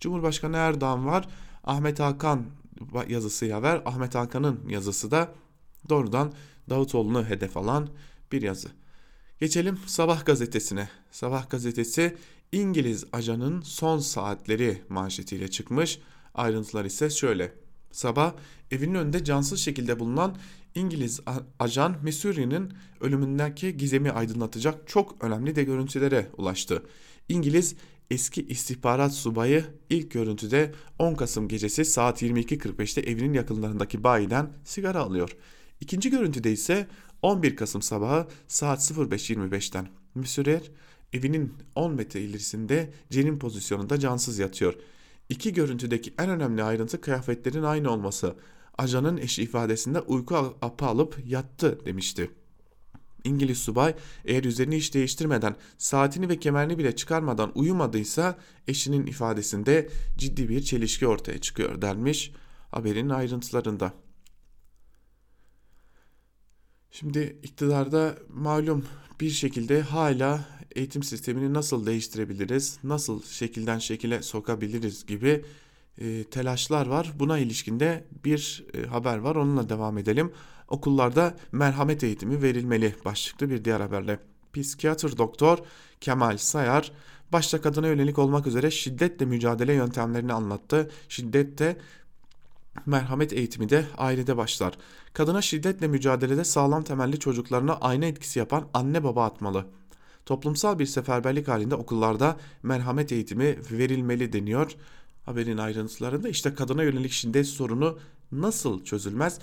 [0.00, 1.28] Cumhurbaşkanı Erdoğan var.
[1.64, 2.46] Ahmet Hakan
[3.08, 3.82] yazısı yaver.
[3.84, 5.34] Ahmet Hakan'ın yazısı da
[5.88, 6.32] doğrudan
[6.70, 7.88] Davutoğlu'nu hedef alan
[8.32, 8.68] bir yazı.
[9.40, 10.88] Geçelim Sabah gazetesine.
[11.10, 12.16] Sabah gazetesi
[12.52, 15.98] İngiliz ajanın son saatleri manşetiyle çıkmış.
[16.34, 17.52] Ayrıntılar ise şöyle.
[17.92, 18.32] Sabah
[18.70, 20.36] evinin önünde cansız şekilde bulunan
[20.74, 21.20] İngiliz
[21.58, 26.82] ajan Missouri'nin ölümündeki gizemi aydınlatacak çok önemli de görüntülere ulaştı.
[27.28, 27.74] İngiliz
[28.10, 35.36] eski istihbarat subayı ilk görüntüde 10 Kasım gecesi saat 22.45'te evinin yakınlarındaki bayiden sigara alıyor.
[35.80, 36.86] İkinci görüntüde ise
[37.22, 40.60] 11 Kasım sabahı saat 05.25'ten Missouri
[41.12, 44.74] evinin 10 metre ilerisinde cenin pozisyonunda cansız yatıyor.
[45.28, 48.34] İki görüntüdeki en önemli ayrıntı kıyafetlerin aynı olması.
[48.78, 52.30] Ajanın eşi ifadesinde uyku apı alıp yattı demişti.
[53.26, 60.48] İngiliz subay eğer üzerini hiç değiştirmeden saatini ve kemerini bile çıkarmadan uyumadıysa eşinin ifadesinde ciddi
[60.48, 62.32] bir çelişki ortaya çıkıyor denmiş
[62.70, 63.92] haberin ayrıntılarında.
[66.90, 68.84] Şimdi iktidarda malum
[69.20, 75.44] bir şekilde hala eğitim sistemini nasıl değiştirebiliriz, nasıl şekilden şekile sokabiliriz gibi
[75.98, 77.12] e, telaşlar var.
[77.18, 80.32] Buna ilişkinde bir e, haber var onunla devam edelim.
[80.68, 84.18] Okullarda merhamet eğitimi verilmeli başlıklı bir diğer haberle.
[84.52, 85.58] Psikiyatr doktor
[86.00, 86.92] Kemal Sayar
[87.32, 90.90] başta kadına yönelik olmak üzere şiddetle mücadele yöntemlerini anlattı.
[91.08, 91.76] Şiddette
[92.86, 94.78] merhamet eğitimi de ailede başlar.
[95.12, 99.66] Kadına şiddetle mücadelede sağlam temelli çocuklarına ayna etkisi yapan anne baba atmalı.
[100.26, 104.76] Toplumsal bir seferberlik halinde okullarda merhamet eğitimi verilmeli deniyor.
[105.26, 107.98] Haberin ayrıntılarında işte kadına yönelik şiddet sorunu
[108.32, 109.38] nasıl çözülmez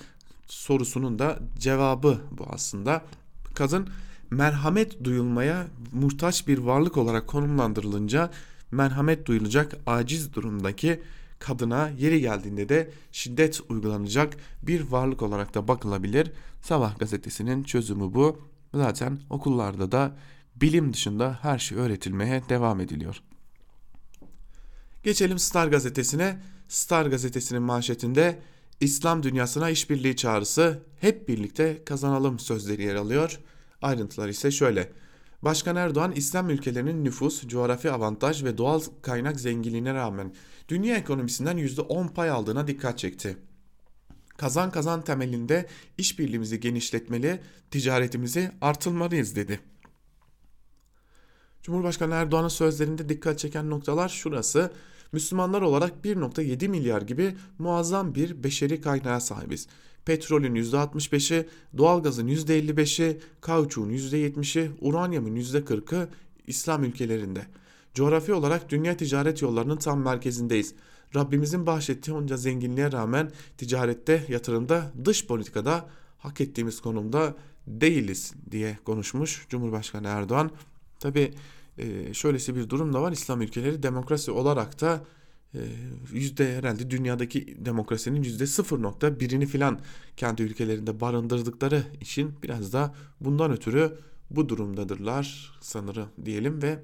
[0.47, 3.05] sorusunun da cevabı bu aslında.
[3.53, 3.89] Kadın
[4.31, 8.31] merhamet duyulmaya muhtaç bir varlık olarak konumlandırılınca
[8.71, 10.99] merhamet duyulacak aciz durumdaki
[11.39, 16.31] kadına yeri geldiğinde de şiddet uygulanacak bir varlık olarak da bakılabilir.
[16.61, 18.41] Sabah gazetesinin çözümü bu.
[18.73, 20.15] Zaten okullarda da
[20.55, 23.21] bilim dışında her şey öğretilmeye devam ediliyor.
[25.03, 26.39] Geçelim Star gazetesine.
[26.67, 28.39] Star gazetesinin manşetinde
[28.79, 33.39] İslam dünyasına işbirliği çağrısı hep birlikte kazanalım sözleri yer alıyor.
[33.81, 34.91] Ayrıntılar ise şöyle.
[35.41, 40.33] Başkan Erdoğan İslam ülkelerinin nüfus, coğrafi avantaj ve doğal kaynak zenginliğine rağmen
[40.69, 43.37] dünya ekonomisinden %10 pay aldığına dikkat çekti.
[44.37, 49.59] Kazan kazan temelinde işbirliğimizi genişletmeli, ticaretimizi artırmalıyız dedi.
[51.63, 54.71] Cumhurbaşkanı Erdoğan'ın sözlerinde dikkat çeken noktalar şurası.
[55.13, 59.67] Müslümanlar olarak 1.7 milyar gibi muazzam bir beşeri kaynağa sahibiz.
[60.05, 61.47] Petrolün %65'i,
[61.77, 66.09] doğalgazın %55'i, kauçuğun %70'i, uranyumun %40'ı
[66.47, 67.45] İslam ülkelerinde.
[67.93, 70.75] Coğrafi olarak dünya ticaret yollarının tam merkezindeyiz.
[71.15, 77.35] Rabbimizin bahşettiği onca zenginliğe rağmen ticarette, yatırımda, dış politikada hak ettiğimiz konumda
[77.67, 80.51] değiliz diye konuşmuş Cumhurbaşkanı Erdoğan.
[80.99, 81.33] Tabi
[81.77, 83.11] e, şöylesi bir durum da var.
[83.11, 85.03] İslam ülkeleri demokrasi olarak da
[85.53, 85.59] e,
[86.13, 89.79] yüzde herhalde dünyadaki demokrasinin yüzde 0.1'ini filan
[90.17, 93.97] kendi ülkelerinde barındırdıkları için biraz da bundan ötürü
[94.31, 96.79] bu durumdadırlar sanırım diyelim ve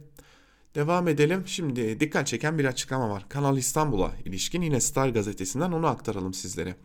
[0.76, 1.44] devam edelim.
[1.46, 3.30] Şimdi dikkat çeken bir açıklama var.
[3.30, 6.76] Kanal İstanbul'a ilişkin yine Star gazetesinden onu aktaralım sizlere.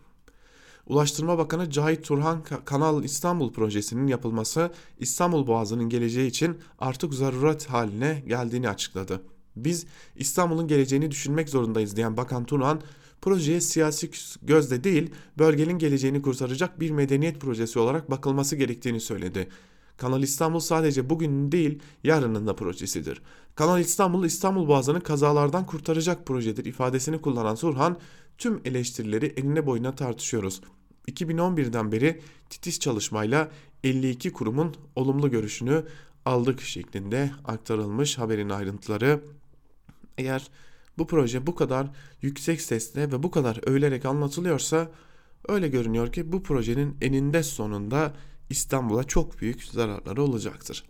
[0.87, 8.23] Ulaştırma Bakanı Cahit Turhan Kanal İstanbul projesinin yapılması İstanbul Boğazı'nın geleceği için artık zaruret haline
[8.27, 9.23] geldiğini açıkladı.
[9.57, 12.81] Biz İstanbul'un geleceğini düşünmek zorundayız diyen Bakan Turhan,
[13.23, 14.11] projeye siyasi
[14.43, 19.49] gözle değil bölgenin geleceğini kurtaracak bir medeniyet projesi olarak bakılması gerektiğini söyledi.
[19.97, 23.23] Kanal İstanbul sadece bugün değil yarının da projesidir.
[23.55, 27.97] Kanal İstanbul İstanbul Boğazı'nı kazalardan kurtaracak projedir ifadesini kullanan Surhan
[28.39, 30.61] tüm eleştirileri eline boyuna tartışıyoruz.
[31.09, 32.21] 2011'den beri
[32.51, 33.51] titiz çalışmayla
[33.85, 35.85] 52 kurumun olumlu görüşünü
[36.25, 39.21] aldık şeklinde aktarılmış haberin ayrıntıları.
[40.19, 40.51] Eğer
[40.99, 41.87] bu proje bu kadar
[42.23, 44.91] yüksek sesle ve bu kadar övülerek anlatılıyorsa
[45.49, 48.15] öyle görünüyor ki bu projenin eninde sonunda
[48.51, 50.85] İstanbul'a çok büyük zararları olacaktır.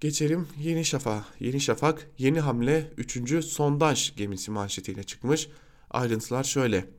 [0.00, 1.24] Geçelim Yeni Şafak.
[1.40, 3.44] Yeni Şafak yeni hamle 3.
[3.44, 5.48] sondaj gemisi manşetiyle çıkmış.
[5.96, 6.90] Ayrıntılar şöyle.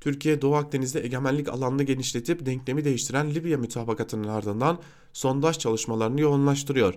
[0.00, 4.80] Türkiye Doğu Akdeniz'de egemenlik alanını genişletip denklemi değiştiren Libya mütabakatının ardından
[5.12, 6.94] sondaj çalışmalarını yoğunlaştırıyor.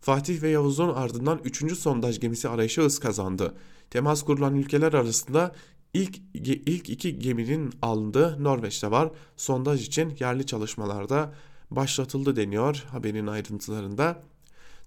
[0.00, 1.78] Fatih ve Yavuz'un ardından 3.
[1.78, 3.54] sondaj gemisi arayışı hız kazandı.
[3.90, 5.54] Temas kurulan ülkeler arasında
[5.94, 9.10] ilk, ilk iki geminin alındığı Norveç'te var.
[9.36, 11.34] Sondaj için yerli çalışmalarda
[11.70, 14.22] başlatıldı deniyor haberin ayrıntılarında.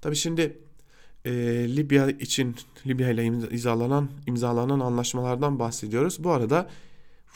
[0.01, 0.59] Tabi şimdi
[1.25, 1.31] e,
[1.75, 2.55] Libya için
[2.87, 6.23] Libya ile imzalanan imzalanan anlaşmalardan bahsediyoruz.
[6.23, 6.69] Bu arada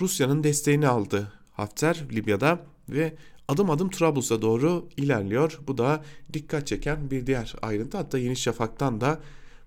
[0.02, 3.16] Rusya'nın desteğini aldı Hafter Libya'da ve
[3.48, 5.60] adım adım Trablus'a doğru ilerliyor.
[5.68, 7.98] Bu da dikkat çeken bir diğer ayrıntı.
[7.98, 9.20] Hatta Yeni Şafak'tan da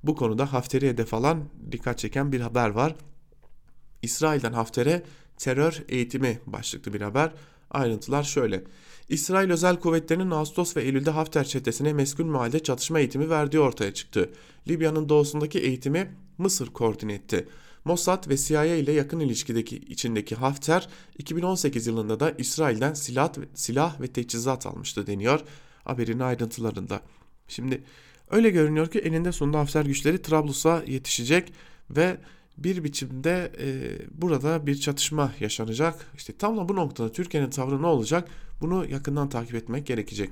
[0.03, 2.95] bu konuda Hafter'i hedef alan dikkat çeken bir haber var.
[4.03, 5.03] İsrail'den Hafter'e
[5.37, 7.33] terör eğitimi başlıklı bir haber.
[7.71, 8.65] Ayrıntılar şöyle.
[9.09, 14.31] İsrail özel kuvvetlerinin Ağustos ve Eylül'de Hafter çetesine meskul mahalde çatışma eğitimi verdiği ortaya çıktı.
[14.69, 17.49] Libya'nın doğusundaki eğitimi Mısır koordine etti.
[17.85, 24.07] Mossad ve CIA ile yakın ilişkideki içindeki Hafter 2018 yılında da İsrail'den silah, silah ve
[24.07, 25.41] teçhizat almıştı deniyor
[25.85, 27.01] haberin ayrıntılarında.
[27.49, 27.85] Şimdi
[28.31, 31.53] öyle görünüyor ki eninde sonunda Hafter güçleri Trablus'a yetişecek
[31.91, 32.19] ve
[32.59, 36.07] bir biçimde e, burada bir çatışma yaşanacak.
[36.15, 38.29] İşte tam da bu noktada Türkiye'nin tavrı ne olacak?
[38.61, 40.31] Bunu yakından takip etmek gerekecek.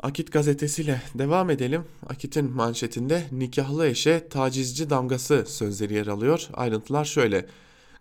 [0.00, 1.84] Akit gazetesiyle devam edelim.
[2.06, 6.48] Akit'in manşetinde nikahlı eşe tacizci damgası sözleri yer alıyor.
[6.52, 7.46] Ayrıntılar şöyle.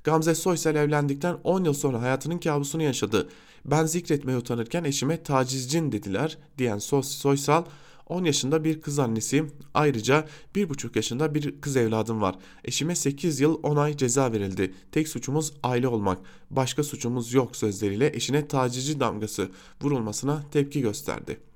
[0.04, 3.30] Gamze Soysal evlendikten 10 yıl sonra hayatının kabusunu yaşadı.
[3.66, 7.66] Ben zikretmeye utanırken eşime tacizcin dediler diyen Soysal
[8.08, 9.52] 10 yaşında bir kız annesiyim.
[9.74, 12.36] Ayrıca 1,5 yaşında bir kız evladım var.
[12.66, 14.74] Eşime 8 yıl 10 ay ceza verildi.
[14.92, 16.20] Tek suçumuz aile olmak.
[16.52, 21.53] Başka suçumuz yok sözleriyle eşine tacizci damgası vurulmasına tepki gösterdi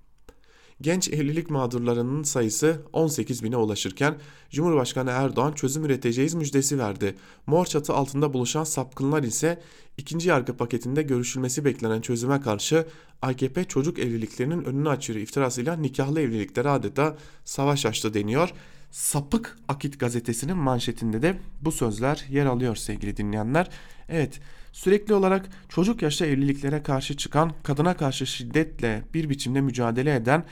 [0.81, 4.15] genç evlilik mağdurlarının sayısı 18 bine ulaşırken
[4.49, 7.15] Cumhurbaşkanı Erdoğan çözüm üreteceğiz müjdesi verdi.
[7.47, 9.61] Mor çatı altında buluşan sapkınlar ise
[9.97, 12.85] ikinci yargı paketinde görüşülmesi beklenen çözüme karşı
[13.21, 18.53] AKP çocuk evliliklerinin önünü açıyor iftirasıyla nikahlı evliliklere adeta savaş açtı deniyor.
[18.91, 23.69] Sapık Akit gazetesinin manşetinde de bu sözler yer alıyor sevgili dinleyenler.
[24.09, 24.39] Evet
[24.71, 30.45] sürekli olarak çocuk yaşta evliliklere karşı çıkan, kadına karşı şiddetle bir biçimde mücadele eden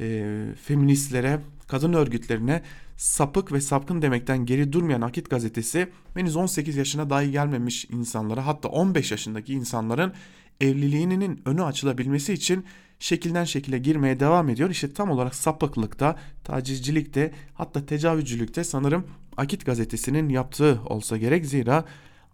[0.00, 2.62] e, feministlere, kadın örgütlerine
[2.96, 8.68] sapık ve sapkın demekten geri durmayan Akit gazetesi henüz 18 yaşına dahi gelmemiş insanlara hatta
[8.68, 10.12] 15 yaşındaki insanların
[10.60, 12.64] evliliğinin önü açılabilmesi için
[12.98, 14.70] şekilden şekile girmeye devam ediyor.
[14.70, 21.46] İşte tam olarak sapıklıkta, tacizcilikte hatta tecavüzcülükte sanırım Akit gazetesinin yaptığı olsa gerek.
[21.46, 21.84] Zira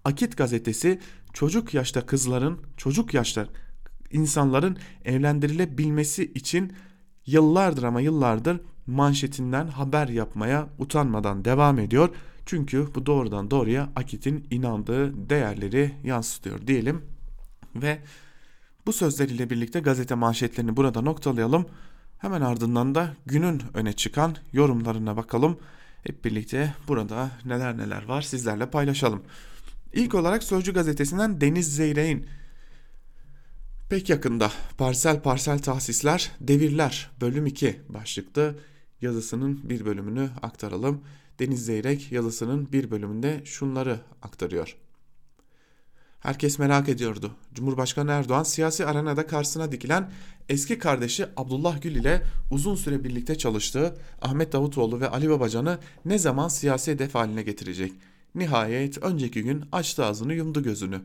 [0.05, 0.99] Akit gazetesi
[1.33, 3.47] çocuk yaşta kızların, çocuk yaşta
[4.13, 6.73] insanların evlendirilebilmesi için
[7.27, 12.09] yıllardır ama yıllardır manşetinden haber yapmaya utanmadan devam ediyor.
[12.47, 17.03] Çünkü bu doğrudan doğruya Akit'in inandığı değerleri yansıtıyor diyelim.
[17.75, 17.99] Ve
[18.87, 21.67] bu sözleriyle birlikte gazete manşetlerini burada noktalayalım.
[22.19, 25.59] Hemen ardından da günün öne çıkan yorumlarına bakalım.
[26.03, 29.23] Hep birlikte burada neler neler var sizlerle paylaşalım.
[29.93, 32.27] İlk olarak Sözcü gazetesinden Deniz Zeyrek'in
[33.91, 38.59] Pek yakında parsel parsel tahsisler devirler bölüm 2 başlıklı
[39.01, 41.01] yazısının bir bölümünü aktaralım.
[41.39, 44.77] Deniz Zeyrek yazısının bir bölümünde şunları aktarıyor.
[46.21, 47.31] Herkes merak ediyordu.
[47.55, 50.11] Cumhurbaşkanı Erdoğan siyasi arenada karşısına dikilen
[50.49, 56.19] eski kardeşi Abdullah Gül ile uzun süre birlikte çalıştığı Ahmet Davutoğlu ve Ali Babacan'ı ne
[56.19, 57.93] zaman siyasi hedef haline getirecek?
[58.35, 61.01] Nihayet önceki gün açtı ağzını yumdu gözünü.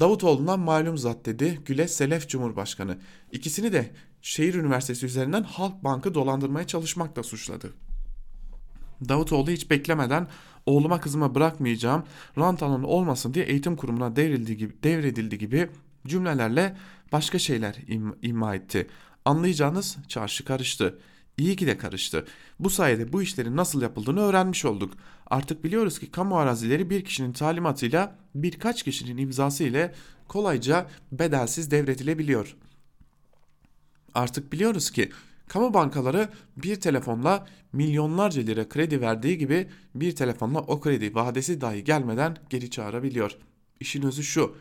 [0.00, 2.98] Davutoğlu'ndan malum zat dedi Güle Selef Cumhurbaşkanı.
[3.32, 3.90] İkisini de
[4.22, 7.72] şehir üniversitesi üzerinden Halk Bank'ı dolandırmaya çalışmakla suçladı.
[9.08, 10.28] Davutoğlu hiç beklemeden
[10.66, 12.04] oğluma kızıma bırakmayacağım
[12.38, 15.70] rant alanı olmasın diye eğitim kurumuna devrildi gibi, devredildi gibi
[16.06, 16.76] cümlelerle
[17.12, 18.86] başka şeyler im, ima etti.
[19.24, 20.98] Anlayacağınız çarşı karıştı.
[21.38, 22.24] İyi ki de karıştı.
[22.60, 24.94] Bu sayede bu işlerin nasıl yapıldığını öğrenmiş olduk.
[25.26, 29.94] Artık biliyoruz ki kamu arazileri bir kişinin talimatıyla birkaç kişinin imzası ile
[30.28, 32.56] kolayca bedelsiz devredilebiliyor.
[34.14, 35.10] Artık biliyoruz ki
[35.48, 41.84] kamu bankaları bir telefonla milyonlarca lira kredi verdiği gibi bir telefonla o kredi vadesi dahi
[41.84, 43.36] gelmeden geri çağırabiliyor.
[43.80, 44.56] İşin özü şu.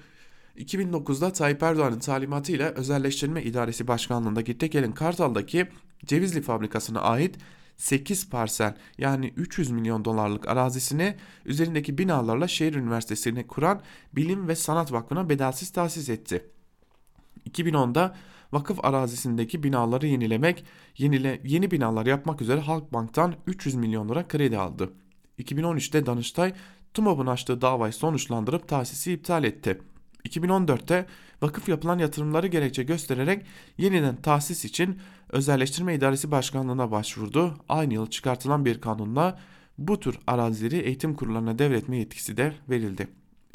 [0.58, 5.68] 2009'da Tayyip Erdoğan'ın talimatıyla Özelleştirme İdaresi Başkanlığındaki Tekel'in Kartal'daki
[6.06, 7.38] Cevizli fabrikasına ait
[7.78, 11.16] 8 parsel yani 300 milyon dolarlık arazisini
[11.46, 13.82] üzerindeki binalarla şehir üniversitesini kuran
[14.14, 16.46] Bilim ve Sanat Vakfı'na bedelsiz tahsis etti.
[17.50, 18.16] 2010'da
[18.52, 20.66] vakıf arazisindeki binaları yenilemek,
[20.98, 24.94] yenile, yeni binalar yapmak üzere Halkbank'tan 300 milyon lira kredi aldı.
[25.40, 26.54] 2013'te Danıştay
[26.94, 29.82] TUMOB'un açtığı davayı sonuçlandırıp tahsisi iptal etti.
[30.26, 31.06] 2014'te
[31.42, 33.46] vakıf yapılan yatırımları gerekçe göstererek
[33.78, 35.00] yeniden tahsis için
[35.30, 37.58] Özelleştirme İdaresi Başkanlığı'na başvurdu.
[37.70, 39.40] Aynı yıl çıkartılan bir kanunla
[39.78, 43.08] bu tür arazileri eğitim kurullarına devretme yetkisi de verildi.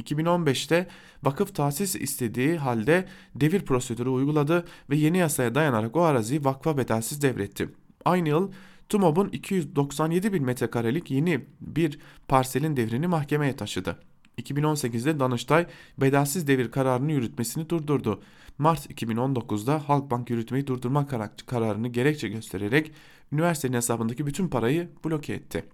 [0.03, 0.87] 2015'te
[1.23, 7.23] vakıf tahsis istediği halde devir prosedürü uyguladı ve yeni yasaya dayanarak o araziyi vakfa bedelsiz
[7.23, 7.69] devretti.
[8.05, 8.53] Aynı yıl
[8.89, 11.99] TUMOB'un 297 bin metrekarelik yeni bir
[12.29, 14.10] parselin devrini mahkemeye taşıdı.
[14.41, 15.67] 2018'de Danıştay
[15.99, 18.23] bedelsiz devir kararını yürütmesini durdurdu.
[18.59, 21.07] Mart 2019'da Halkbank yürütmeyi durdurma
[21.47, 22.93] kararını gerekçe göstererek
[23.33, 25.65] üniversitenin hesabındaki bütün parayı bloke etti.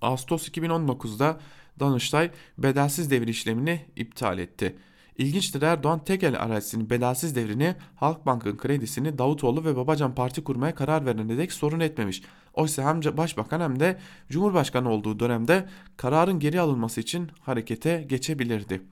[0.00, 1.40] Ağustos 2019'da
[1.80, 4.76] Danıştay bedelsiz devir işlemini iptal etti.
[5.18, 11.38] İlginçtir Erdoğan Tegel arazisinin bedelsiz devrini Halkbank'ın kredisini Davutoğlu ve Babacan Parti kurmaya karar verene
[11.38, 12.22] dek sorun etmemiş.
[12.54, 13.98] Oysa hem başbakan hem de
[14.30, 18.82] cumhurbaşkanı olduğu dönemde kararın geri alınması için harekete geçebilirdi.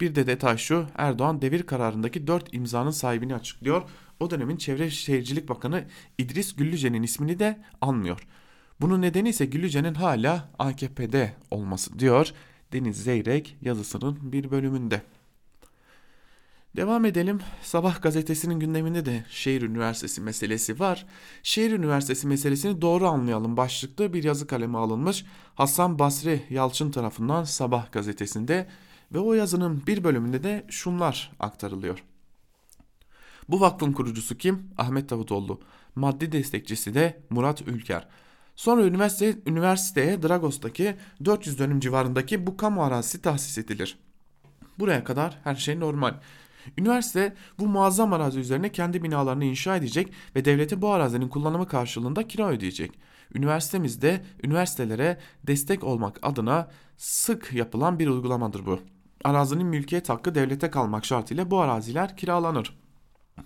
[0.00, 3.82] Bir de detay şu Erdoğan devir kararındaki 4 imzanın sahibini açıklıyor.
[4.20, 5.84] O dönemin Çevre Şehircilik Bakanı
[6.18, 8.26] İdris Güllüce'nin ismini de anmıyor.
[8.80, 12.32] Bunun nedeni ise Güllüce'nin hala AKP'de olması diyor
[12.74, 15.02] Deniz Zeyrek yazısının bir bölümünde.
[16.76, 17.40] Devam edelim.
[17.62, 21.06] Sabah gazetesinin gündeminde de şehir üniversitesi meselesi var.
[21.42, 25.24] Şehir üniversitesi meselesini doğru anlayalım başlıklı bir yazı kalemi alınmış.
[25.54, 28.68] Hasan Basri Yalçın tarafından Sabah gazetesinde
[29.12, 32.04] ve o yazının bir bölümünde de şunlar aktarılıyor.
[33.48, 34.70] Bu vakfın kurucusu kim?
[34.78, 35.60] Ahmet Davutoğlu.
[35.94, 38.08] Maddi destekçisi de Murat Ülker.
[38.56, 43.98] Sonra üniversite, üniversiteye Dragos'taki 400 dönüm civarındaki bu kamu arazisi tahsis edilir.
[44.78, 46.14] Buraya kadar her şey normal.
[46.78, 52.28] Üniversite bu muazzam arazi üzerine kendi binalarını inşa edecek ve devlete bu arazinin kullanımı karşılığında
[52.28, 52.92] kira ödeyecek.
[53.34, 58.80] Üniversitemizde üniversitelere destek olmak adına sık yapılan bir uygulamadır bu.
[59.24, 62.76] Arazinin mülkiyet hakkı devlete kalmak şartıyla bu araziler kiralanır.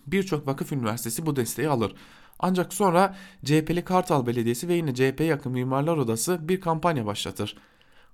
[0.07, 1.95] Birçok vakıf üniversitesi bu desteği alır.
[2.39, 7.57] Ancak sonra CHP'li Kartal Belediyesi ve yine CHP yakın Mimarlar Odası bir kampanya başlatır.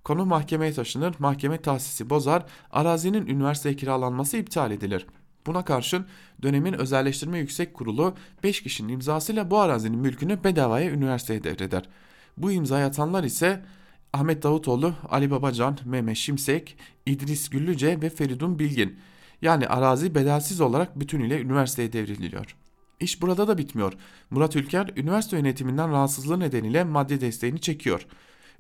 [0.05, 5.07] Konu mahkemeye taşınır, mahkeme tahsisi bozar, arazinin üniversiteye kiralanması iptal edilir.
[5.47, 6.07] Buna karşın
[6.43, 11.89] dönemin özelleştirme yüksek kurulu 5 kişinin imzasıyla bu arazinin mülkünü bedavaya üniversiteye devreder.
[12.37, 13.65] Bu imzayı atanlar ise
[14.13, 18.99] Ahmet Davutoğlu, Ali Babacan, Mehmet Şimsek, İdris Güllüce ve Feridun Bilgin.
[19.43, 22.57] Yani arazi bedelsiz olarak bütünüyle üniversiteye devrediliyor.
[23.01, 23.93] İş burada da bitmiyor.
[24.31, 28.07] Murat Ülker üniversite yönetiminden rahatsızlığı nedeniyle maddi desteğini çekiyor.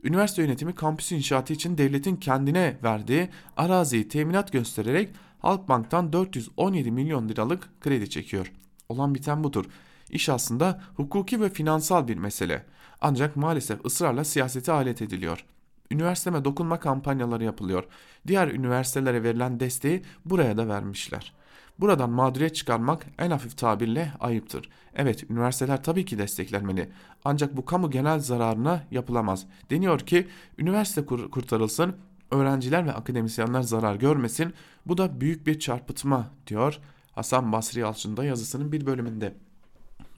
[0.05, 7.80] Üniversite yönetimi kampüs inşaatı için devletin kendine verdiği araziyi teminat göstererek Halkbank'tan 417 milyon liralık
[7.80, 8.53] kredi çekiyor.
[8.89, 9.64] Olan biten budur.
[10.11, 12.66] İş aslında hukuki ve finansal bir mesele.
[13.01, 15.45] Ancak maalesef ısrarla siyasete alet ediliyor.
[15.91, 17.85] Üniversiteme dokunma kampanyaları yapılıyor.
[18.26, 21.32] Diğer üniversitelere verilen desteği buraya da vermişler.
[21.79, 24.68] Buradan mağduriyet çıkarmak en hafif tabirle ayıptır.
[24.95, 26.89] Evet üniversiteler tabii ki desteklenmeli
[27.25, 29.47] ancak bu kamu genel zararına yapılamaz.
[29.70, 31.97] Deniyor ki üniversite kur kurtarılsın,
[32.31, 34.55] öğrenciler ve akademisyenler zarar görmesin
[34.87, 36.81] bu da büyük bir çarpıtma diyor
[37.12, 39.35] Hasan Basri Yalçın da yazısının bir bölümünde.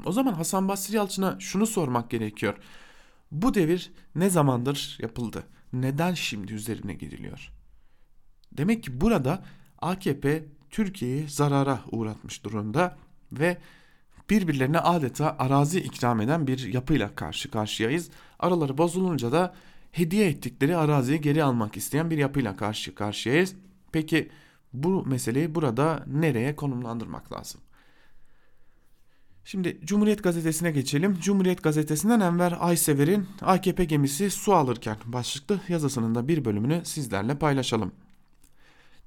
[0.05, 2.55] O zaman Hasan Basri Yalçın'a şunu sormak gerekiyor.
[3.33, 5.43] Bu devir ne zamandır yapıldı?
[5.73, 7.53] Neden şimdi üzerine gidiliyor?
[8.53, 9.45] Demek ki burada
[9.79, 10.45] AKP
[10.77, 12.97] Türkiye'yi zarara uğratmış durumda
[13.33, 13.59] ve
[14.31, 18.11] birbirlerine adeta arazi ikram eden bir yapıyla karşı karşıyayız.
[18.39, 19.55] Araları bozulunca da
[19.93, 23.55] hediye ettikleri araziyi geri almak isteyen bir yapıyla karşı karşıyayız.
[23.93, 24.31] Peki
[24.73, 27.61] bu meseleyi burada nereye konumlandırmak lazım?
[29.45, 31.19] Şimdi Cumhuriyet Gazetesi'ne geçelim.
[31.21, 37.93] Cumhuriyet Gazetesi'nden Enver Aysever'in AKP gemisi su alırken başlıklı yazısının da bir bölümünü sizlerle paylaşalım.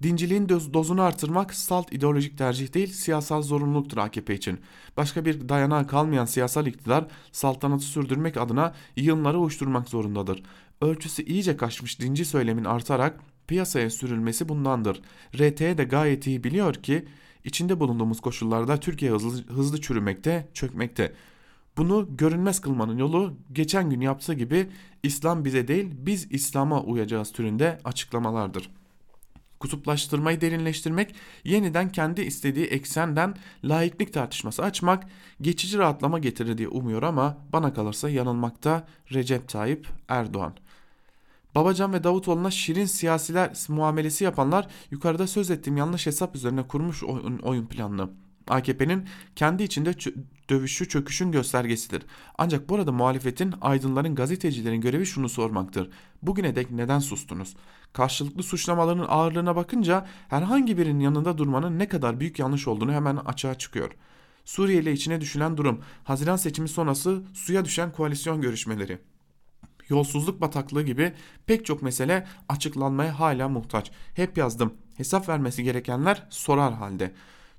[0.03, 4.59] Dinciliğin dozunu artırmak salt ideolojik tercih değil siyasal zorunluluktur AKP için.
[4.97, 10.43] Başka bir dayanağı kalmayan siyasal iktidar saltanatı sürdürmek adına yığınları uçturmak zorundadır.
[10.81, 15.01] Ölçüsü iyice kaçmış dinci söylemin artarak piyasaya sürülmesi bundandır.
[15.35, 17.05] RT de gayet iyi biliyor ki
[17.43, 21.13] içinde bulunduğumuz koşullarda Türkiye hızlı, hızlı çürümekte, çökmekte.
[21.77, 24.69] Bunu görünmez kılmanın yolu geçen gün yaptığı gibi
[25.03, 28.78] İslam bize değil biz İslam'a uyacağız türünde açıklamalardır.''
[29.59, 35.03] Kutuplaştırmayı derinleştirmek, yeniden kendi istediği eksenden laiklik tartışması açmak
[35.41, 40.53] geçici rahatlama getirir diye umuyor ama bana kalırsa yanılmakta Recep Tayyip Erdoğan.
[41.55, 47.37] Babacan ve Davutoğlu'na şirin siyasiler muamelesi yapanlar yukarıda söz ettiğim yanlış hesap üzerine kurmuş oyun,
[47.37, 48.09] oyun planını.
[48.47, 49.93] AKP'nin kendi içinde
[50.49, 52.03] dövüşü çöküşün göstergesidir.
[52.37, 55.89] Ancak burada muhalefetin, aydınların, gazetecilerin görevi şunu sormaktır.
[56.21, 57.55] Bugüne dek neden sustunuz?
[57.93, 63.55] Karşılıklı suçlamaların ağırlığına bakınca herhangi birinin yanında durmanın ne kadar büyük yanlış olduğunu hemen açığa
[63.55, 63.91] çıkıyor.
[64.45, 68.99] Suriye ile içine düşülen durum, Haziran seçimi sonrası suya düşen koalisyon görüşmeleri.
[69.89, 71.13] yolsuzluk bataklığı gibi
[71.45, 73.91] pek çok mesele açıklanmaya hala muhtaç.
[74.15, 74.73] Hep yazdım.
[74.97, 77.13] Hesap vermesi gerekenler sorar halde.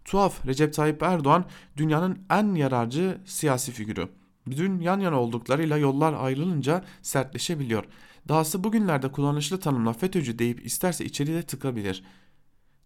[0.05, 1.45] Tuhaf Recep Tayyip Erdoğan
[1.77, 4.09] dünyanın en yararcı siyasi figürü.
[4.51, 7.85] Dün yan yana olduklarıyla yollar ayrılınca sertleşebiliyor.
[8.29, 12.05] Dahası bugünlerde kullanışlı tanımla FETÖ'cü deyip isterse içeride tıkabilir.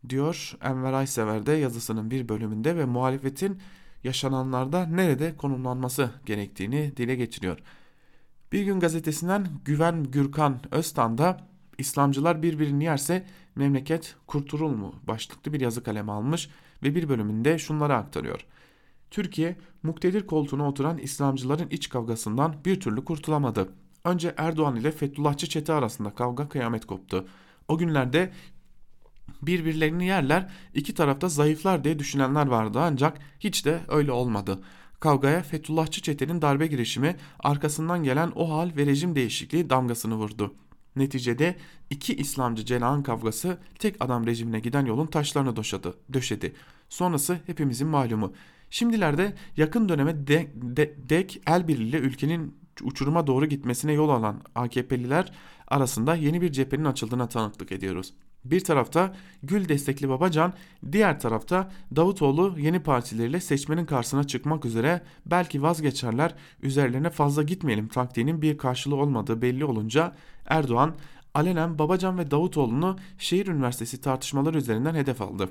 [0.09, 3.59] Diyor Enver Aysever de yazısının bir bölümünde ve muhalefetin
[4.05, 7.59] yaşananlarda nerede konumlanması gerektiğini dile getiriyor.
[8.53, 13.27] Bir gün gazetesinden Güven Gürkan Öztan da İslamcılar birbirini yerse
[13.57, 16.49] memleket kurtulur mu başlıklı bir yazı kaleme almış
[16.83, 18.47] ve bir bölümünde şunları aktarıyor.
[19.11, 23.69] Türkiye muktedir koltuğuna oturan İslamcıların iç kavgasından bir türlü kurtulamadı.
[24.05, 27.27] Önce Erdoğan ile Fethullahçı çete arasında kavga kıyamet koptu.
[27.69, 28.33] O günlerde
[29.43, 34.61] birbirlerini yerler, iki tarafta zayıflar diye düşünenler vardı ancak hiç de öyle olmadı.
[35.01, 40.55] Kavgaya Fethullahçı çetenin darbe girişimi arkasından gelen o hal ve rejim değişikliği damgasını vurdu.
[40.97, 41.57] Neticede
[41.91, 45.89] iki İslamcı cenahın kavgası tek adam rejimine giden yolun taşlarını döşedi.
[46.13, 46.55] döşedi.
[46.89, 48.33] Sonrası hepimizin malumu.
[48.71, 55.33] Şimdilerde yakın döneme de, de, dek el birliğiyle ülkenin uçuruma doğru gitmesine yol alan AKP'liler
[55.69, 58.15] arasında yeni bir cephenin açıldığına tanıklık ediyoruz.
[58.45, 60.53] Bir tarafta Gül destekli Babacan,
[60.93, 68.43] diğer tarafta Davutoğlu yeni partileriyle seçmenin karşısına çıkmak üzere belki vazgeçerler, üzerlerine fazla gitmeyelim taktiğinin
[68.43, 70.17] bir karşılığı olmadığı belli olunca
[70.47, 70.95] Erdoğan
[71.35, 75.49] alenen Babacan ve Davutoğlu'nu şehir üniversitesi tartışmaları üzerinden hedef aldı.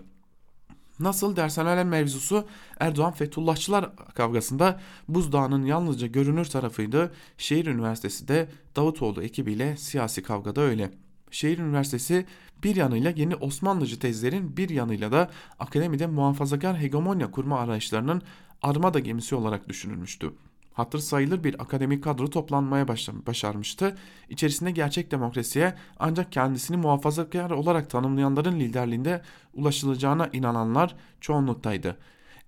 [1.04, 2.48] Nasıl Dershanelen mevzusu
[2.80, 7.14] Erdoğan Fethullahçılar kavgasında buzdağının yalnızca görünür tarafıydı.
[7.38, 10.92] Şehir Üniversitesi de Davutoğlu ekibiyle siyasi kavgada öyle.
[11.32, 12.26] Şehir Üniversitesi
[12.64, 15.30] bir yanıyla yeni Osmanlıcı tezlerin bir yanıyla da
[15.60, 18.22] akademide muhafazakar hegemonya kurma arayışlarının
[18.62, 20.34] armada gemisi olarak düşünülmüştü.
[20.74, 22.88] Hatır sayılır bir akademik kadro toplanmaya
[23.28, 23.98] başarmıştı.
[24.30, 29.22] İçerisinde gerçek demokrasiye ancak kendisini muhafazakar olarak tanımlayanların liderliğinde
[29.54, 31.98] ulaşılacağına inananlar çoğunluktaydı.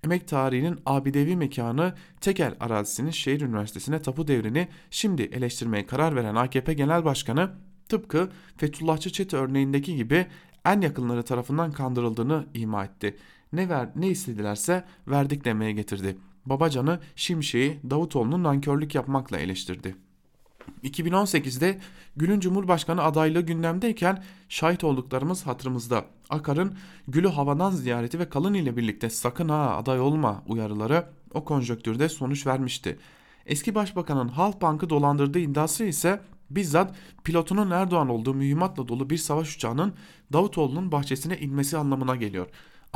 [0.03, 6.73] Emek tarihinin abidevi mekanı Tekel arazisinin şehir üniversitesine tapu devrini şimdi eleştirmeye karar veren AKP
[6.73, 7.51] Genel Başkanı
[7.89, 10.27] tıpkı Fethullahçı çete örneğindeki gibi
[10.65, 13.17] en yakınları tarafından kandırıldığını ima etti.
[13.53, 16.17] Ne, ver, ne istedilerse verdik demeye getirdi.
[16.45, 19.95] Babacan'ı Şimşek'i Davutoğlu'nun nankörlük yapmakla eleştirdi.
[20.83, 21.79] 2018'de
[22.15, 26.05] Gül'ün Cumhurbaşkanı adaylığı gündemdeyken şahit olduklarımız hatırımızda.
[26.29, 26.77] Akar'ın
[27.07, 32.47] Gül'ü havadan ziyareti ve Kalın ile birlikte sakın ha aday olma uyarıları o konjöktürde sonuç
[32.47, 32.99] vermişti.
[33.45, 39.55] Eski başbakanın Halk Bank'ı dolandırdığı iddiası ise bizzat pilotunun Erdoğan olduğu mühimmatla dolu bir savaş
[39.55, 39.93] uçağının
[40.33, 42.47] Davutoğlu'nun bahçesine inmesi anlamına geliyor.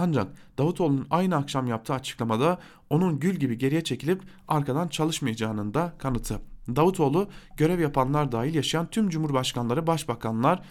[0.02, 0.28] Ancak
[0.58, 6.40] Davutoğlu'nun aynı akşam yaptığı açıklamada onun gül gibi geriye çekilip arkadan çalışmayacağının da kanıtı.
[6.76, 10.62] Davutoğlu görev yapanlar dahil yaşayan tüm cumhurbaşkanları, başbakanlar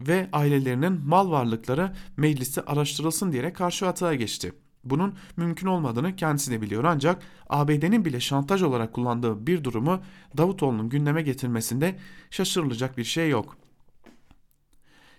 [0.00, 4.52] ve ailelerinin mal varlıkları mecliste araştırılsın diyerek karşı atağa geçti.
[4.84, 10.00] Bunun mümkün olmadığını kendisi de biliyor ancak ABD'nin bile şantaj olarak kullandığı bir durumu
[10.36, 11.98] Davutoğlu'nun gündeme getirmesinde
[12.30, 13.63] şaşırılacak bir şey yok.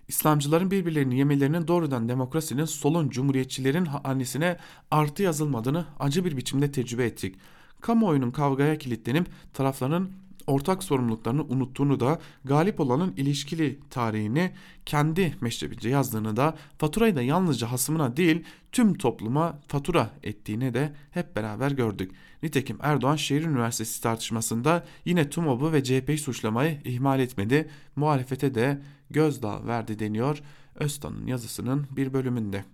[0.08, 4.58] İslamcıların birbirlerini yemelerinin doğrudan demokrasinin solun cumhuriyetçilerin annesine
[4.92, 7.36] artı yazılmadığını acı bir biçimde tecrübe ettik.
[7.82, 10.10] Kamuoyunun kavgaya kilitlenip tarafların
[10.48, 14.52] ortak sorumluluklarını unuttuğunu da galip olanın ilişkili tarihini
[14.86, 21.36] kendi meşrebince yazdığını da faturayı da yalnızca hasımına değil tüm topluma fatura ettiğini de hep
[21.36, 22.12] beraber gördük.
[22.44, 27.70] Nitekim Erdoğan Şehir Üniversitesi tartışmasında yine TUMOB'u ve CHP'yi suçlamayı ihmal etmedi.
[27.96, 30.42] Muhalefete de gözdağı verdi deniyor
[30.76, 32.66] Öztan'ın yazısının bir bölümünde.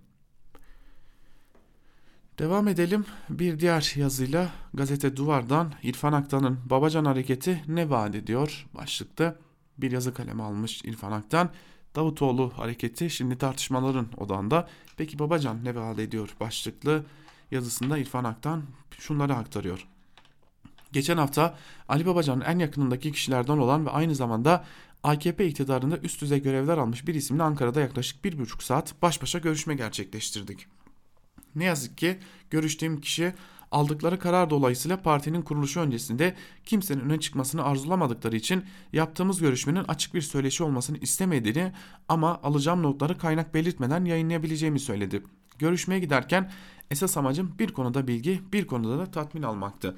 [2.38, 9.36] Devam edelim bir diğer yazıyla gazete Duvar'dan İrfan Aktan'ın Babacan hareketi ne vaat ediyor başlıkta
[9.78, 11.50] bir yazı kalemi almış İrfan Aktan.
[11.94, 14.68] Davutoğlu hareketi şimdi tartışmaların odağında.
[14.96, 17.04] Peki Babacan ne vaat ediyor başlıklı
[17.50, 18.62] yazısında İrfan Aktan
[18.98, 19.88] şunları aktarıyor.
[20.92, 21.56] Geçen hafta
[21.88, 24.64] Ali Babacan'ın en yakınındaki kişilerden olan ve aynı zamanda
[25.02, 29.38] AKP iktidarında üst düzey görevler almış bir isimle Ankara'da yaklaşık bir buçuk saat baş başa
[29.38, 30.66] görüşme gerçekleştirdik.
[31.54, 32.18] Ne yazık ki
[32.50, 33.34] görüştüğüm kişi
[33.70, 36.34] aldıkları karar dolayısıyla partinin kuruluşu öncesinde
[36.64, 41.72] kimsenin öne çıkmasını arzulamadıkları için yaptığımız görüşmenin açık bir söyleşi olmasını istemediğini
[42.08, 45.22] ama alacağım notları kaynak belirtmeden yayınlayabileceğimi söyledi.
[45.58, 46.52] Görüşmeye giderken
[46.90, 49.96] esas amacım bir konuda bilgi, bir konuda da tatmin almaktı.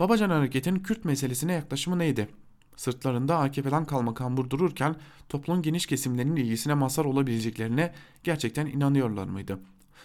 [0.00, 2.28] Babacan hareketinin Kürt meselesine yaklaşımı neydi?
[2.76, 4.96] Sırtlarında AKP'den kalma kambur dururken
[5.28, 7.92] toplumun geniş kesimlerinin ilgisine mazhar olabileceklerine
[8.24, 9.58] gerçekten inanıyorlar mıydı?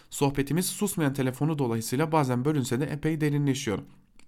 [0.09, 3.79] Sohbetimiz susmayan telefonu dolayısıyla bazen bölünse de epey derinleşiyor.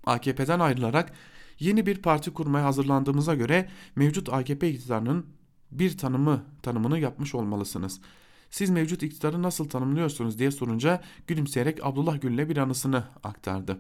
[0.06, 1.14] AKP'den ayrılarak
[1.60, 5.26] Yeni bir parti kurmaya hazırlandığımıza göre mevcut AKP iktidarının
[5.72, 8.02] bir tanımı tanımını yapmış olmalısınız.
[8.50, 13.80] Siz mevcut iktidarı nasıl tanımlıyorsunuz diye sorunca gülümseyerek Abdullah Gül'le bir anısını aktardı.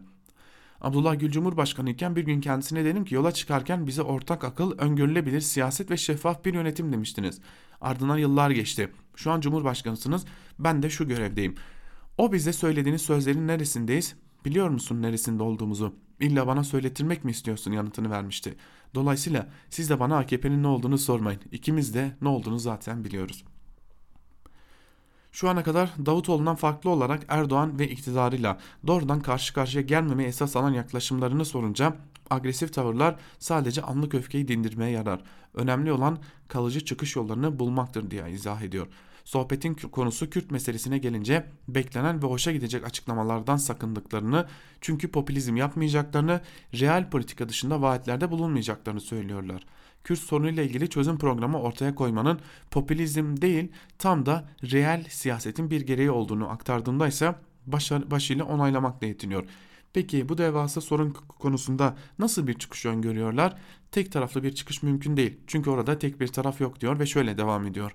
[0.81, 5.41] Abdullah Gül Cumhurbaşkanı iken bir gün kendisine dedim ki yola çıkarken bize ortak akıl, öngörülebilir
[5.41, 7.41] siyaset ve şeffaf bir yönetim demiştiniz.
[7.81, 8.91] Ardından yıllar geçti.
[9.15, 10.25] Şu an Cumhurbaşkanısınız,
[10.59, 11.55] ben de şu görevdeyim.
[12.17, 14.15] O bize söylediğiniz sözlerin neresindeyiz?
[14.45, 15.95] Biliyor musun neresinde olduğumuzu?
[16.19, 18.55] İlla bana söyletirmek mi istiyorsun yanıtını vermişti.
[18.95, 21.41] Dolayısıyla siz de bana AKP'nin ne olduğunu sormayın.
[21.51, 23.58] İkimiz de ne olduğunu zaten biliyoruz.''
[25.31, 28.57] Şu ana kadar Davutoğlu'ndan farklı olarak Erdoğan ve iktidarıyla
[28.87, 31.95] doğrudan karşı karşıya gelmeme esas alan yaklaşımlarını sorunca
[32.29, 35.21] agresif tavırlar sadece anlık öfkeyi dindirmeye yarar.
[35.53, 38.87] Önemli olan kalıcı çıkış yollarını bulmaktır diye izah ediyor.
[39.23, 44.47] Sohbetin konusu Kürt meselesine gelince beklenen ve hoşa gidecek açıklamalardan sakındıklarını
[44.81, 46.41] çünkü popülizm yapmayacaklarını,
[46.79, 49.65] real politika dışında vaatlerde bulunmayacaklarını söylüyorlar.
[50.03, 52.39] Kürt sorunuyla ilgili çözüm programı ortaya koymanın
[52.71, 57.35] popülizm değil tam da real siyasetin bir gereği olduğunu aktardığında ise
[58.11, 59.43] başıyla onaylamakla yetiniyor.
[59.93, 63.55] Peki bu devasa sorun konusunda nasıl bir çıkış öngörüyorlar?
[63.91, 65.37] Tek taraflı bir çıkış mümkün değil.
[65.47, 67.91] Çünkü orada tek bir taraf yok diyor ve şöyle devam ediyor.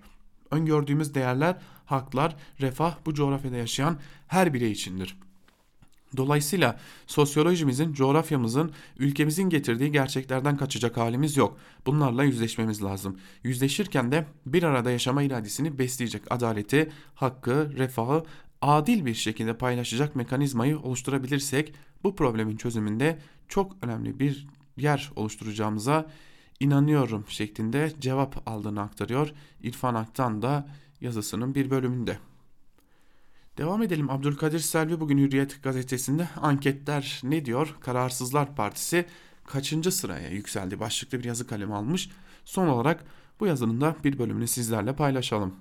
[0.50, 5.18] Öngördüğümüz değerler, haklar, refah bu coğrafyada yaşayan her birey içindir.
[6.16, 11.58] Dolayısıyla sosyolojimizin, coğrafyamızın, ülkemizin getirdiği gerçeklerden kaçacak halimiz yok.
[11.86, 13.16] Bunlarla yüzleşmemiz lazım.
[13.42, 18.24] Yüzleşirken de bir arada yaşama iradesini besleyecek adaleti, hakkı, refahı
[18.62, 24.46] adil bir şekilde paylaşacak mekanizmayı oluşturabilirsek bu problemin çözümünde çok önemli bir
[24.76, 26.06] yer oluşturacağımıza
[26.60, 30.68] inanıyorum şeklinde cevap aldığını aktarıyor İrfan Aktan da
[31.00, 32.18] yazısının bir bölümünde.
[33.59, 34.11] Devam edelim.
[34.11, 37.76] Abdülkadir Selvi bugün Hürriyet gazetesinde anketler ne diyor?
[37.80, 39.07] Kararsızlar Partisi
[39.46, 42.11] kaçıncı sıraya yükseldi başlıklı bir yazı kalemi almış.
[42.44, 43.05] Son olarak
[43.40, 45.55] bu yazının da bir bölümünü sizlerle paylaşalım.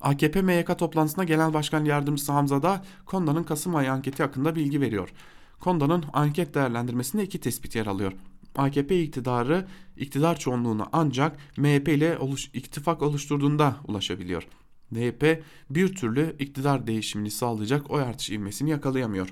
[0.00, 5.12] AKP MYK toplantısına Genel Başkan Yardımcısı Hamza da Konda'nın Kasım ayı anketi hakkında bilgi veriyor.
[5.60, 8.12] Konda'nın anket değerlendirmesinde iki tespit yer alıyor.
[8.56, 9.66] AKP iktidarı
[9.96, 14.48] iktidar çoğunluğuna ancak MHP ile oluş, ittifak oluşturduğunda ulaşabiliyor.
[14.90, 19.28] MHP bir türlü iktidar değişimini sağlayacak oy artış ivmesini yakalayamıyor.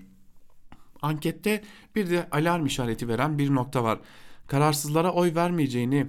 [1.02, 1.62] Ankette
[1.94, 3.98] bir de alarm işareti veren bir nokta var.
[4.46, 6.06] Kararsızlara oy vermeyeceğini,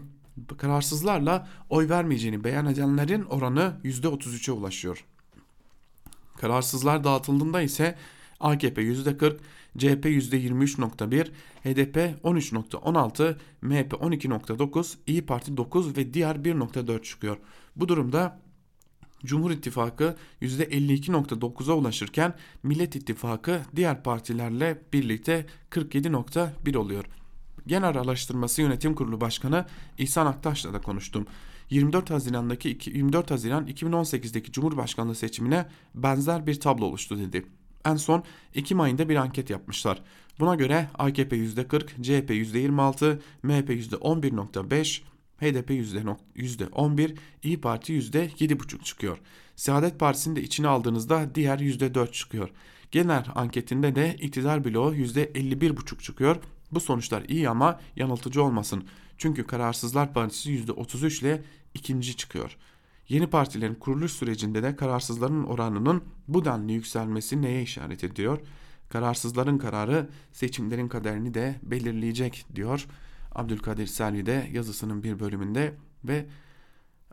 [0.58, 5.06] kararsızlarla oy vermeyeceğini beyan edenlerin oranı %33'e ulaşıyor.
[6.38, 7.96] Kararsızlar dağıtıldığında ise
[8.40, 9.38] AKP %40,
[9.78, 11.32] CHP %23.1,
[11.64, 17.38] HDP 13.16, MHP 12.9, İyi Parti 9 ve diğer 1.4 çıkıyor.
[17.76, 18.40] Bu durumda
[19.26, 27.06] Cumhur İttifakı %52.9'a ulaşırken Millet İttifakı diğer partilerle birlikte 47.1 oluyor.
[27.68, 29.66] Genel Araştırması Yönetim Kurulu Başkanı
[29.98, 31.28] İhsan Aktaş'la da konuştum.
[31.70, 35.66] 24 Haziran'daki 24 Haziran 2018'deki Cumhurbaşkanlığı seçimine
[35.96, 37.46] benzer bir tablo oluştu dedi.
[37.86, 38.24] En son
[38.56, 40.02] Ekim ayında bir anket yapmışlar.
[40.40, 45.02] Buna göre AKP %40, CHP %26, MHP %11.5,
[45.40, 45.70] HDP
[46.36, 49.18] %11, İyi Parti %7,5 çıkıyor.
[49.56, 52.50] Saadet Partisi'ni de içine aldığınızda diğer %4 çıkıyor.
[52.92, 56.36] Genel anketinde de iktidar bloğu %51,5 çıkıyor.
[56.72, 58.84] Bu sonuçlar iyi ama yanıltıcı olmasın.
[59.18, 62.58] Çünkü Kararsızlar Partisi %33 ile ikinci çıkıyor.
[63.10, 68.40] Yeni partilerin kuruluş sürecinde de kararsızların oranının bu denli yükselmesi neye işaret ediyor?
[68.90, 72.88] Kararsızların kararı seçimlerin kaderini de belirleyecek diyor.
[73.36, 75.74] Abdülkadir Selvi de yazısının bir bölümünde
[76.04, 76.26] ve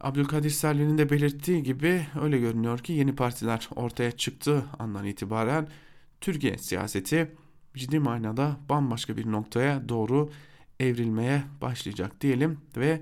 [0.00, 5.68] Abdülkadir Selvi'nin de belirttiği gibi öyle görünüyor ki yeni partiler ortaya çıktığı andan itibaren
[6.20, 7.32] Türkiye siyaseti
[7.74, 10.30] ciddi manada bambaşka bir noktaya doğru
[10.80, 13.00] evrilmeye başlayacak diyelim ve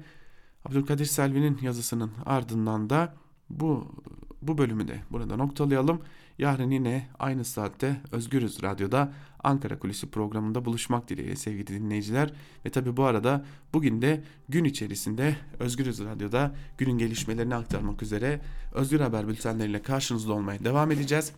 [0.64, 3.14] Abdülkadir Selvi'nin yazısının ardından da
[3.51, 3.95] bu
[4.43, 6.03] bu bölümü de burada noktalayalım.
[6.39, 9.12] Yarın yine aynı saatte Özgürüz Radyo'da
[9.45, 12.32] Ankara Kulisi programında buluşmak dileğiyle sevgili dinleyiciler.
[12.66, 18.41] Ve tabi bu arada bugün de gün içerisinde Özgürüz Radyo'da günün gelişmelerini aktarmak üzere
[18.74, 21.32] Özgür Haber bültenleriyle karşınızda olmaya devam edeceğiz.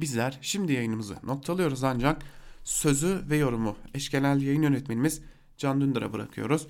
[0.00, 2.22] Bizler şimdi yayınımızı noktalıyoruz ancak
[2.64, 5.20] sözü ve yorumu eş genel yayın yönetmenimiz
[5.58, 6.66] Can Dündar'a bırakıyoruz.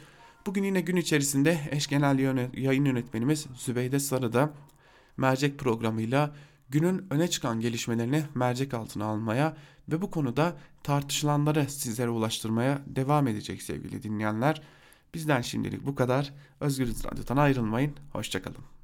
[0.47, 2.19] Bugün yine gün içerisinde eş genel
[2.57, 4.55] yayın yönetmenimiz Zübeyde Sarı da
[5.17, 6.35] mercek programıyla
[6.69, 9.57] günün öne çıkan gelişmelerini mercek altına almaya
[9.89, 14.63] ve bu konuda tartışılanları sizlere ulaştırmaya devam edecek sevgili dinleyenler.
[15.15, 16.33] Bizden şimdilik bu kadar.
[16.61, 17.97] Özgür Radyo'dan ayrılmayın.
[18.13, 18.65] Hoşçakalın.